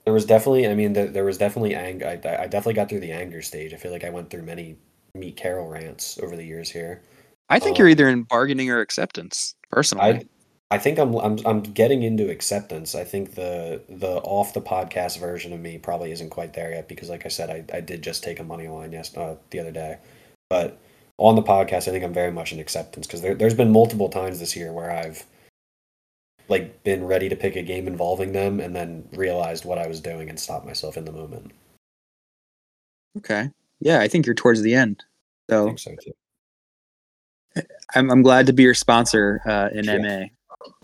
[0.04, 0.66] there was definitely.
[0.68, 2.06] I mean, there, there was definitely anger.
[2.06, 3.74] I, I definitely got through the anger stage.
[3.74, 4.76] I feel like I went through many
[5.20, 7.02] Pete Carroll rants over the years here.
[7.48, 7.78] I think Oh.
[7.80, 10.04] you're um, either in bargaining or acceptance, personally.
[10.08, 10.24] I
[10.72, 12.94] I think I'm I'm I'm getting into acceptance.
[12.94, 16.88] I think the the off the podcast version of me probably isn't quite there yet
[16.88, 19.58] because, like I said, I, I did just take a money line yes uh, the
[19.60, 19.98] other day,
[20.48, 20.78] but
[21.18, 24.08] on the podcast, I think I'm very much in acceptance because there there's been multiple
[24.08, 25.24] times this year where I've
[26.48, 30.00] like been ready to pick a game involving them and then realized what I was
[30.00, 31.52] doing and stopped myself in the moment.
[33.18, 33.50] okay.
[33.80, 35.02] Yeah, I think you're towards the end.
[35.48, 36.12] I So think so too.
[37.94, 39.98] I'm, I'm glad to be your sponsor uh, in Yeah.
[39.98, 40.26] MA.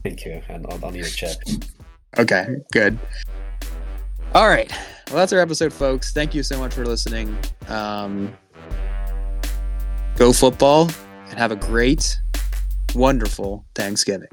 [0.02, 1.36] Thank you, and I'll, I'll need a chip.
[2.18, 2.98] Okay, good.
[4.34, 4.70] All right.
[5.08, 6.12] Well, that's our episode, folks.
[6.12, 7.36] Thank you so much for listening.
[7.68, 8.36] Um,
[10.16, 10.90] go football
[11.28, 12.18] and have a great,
[12.94, 14.28] wonderful Thanksgiving.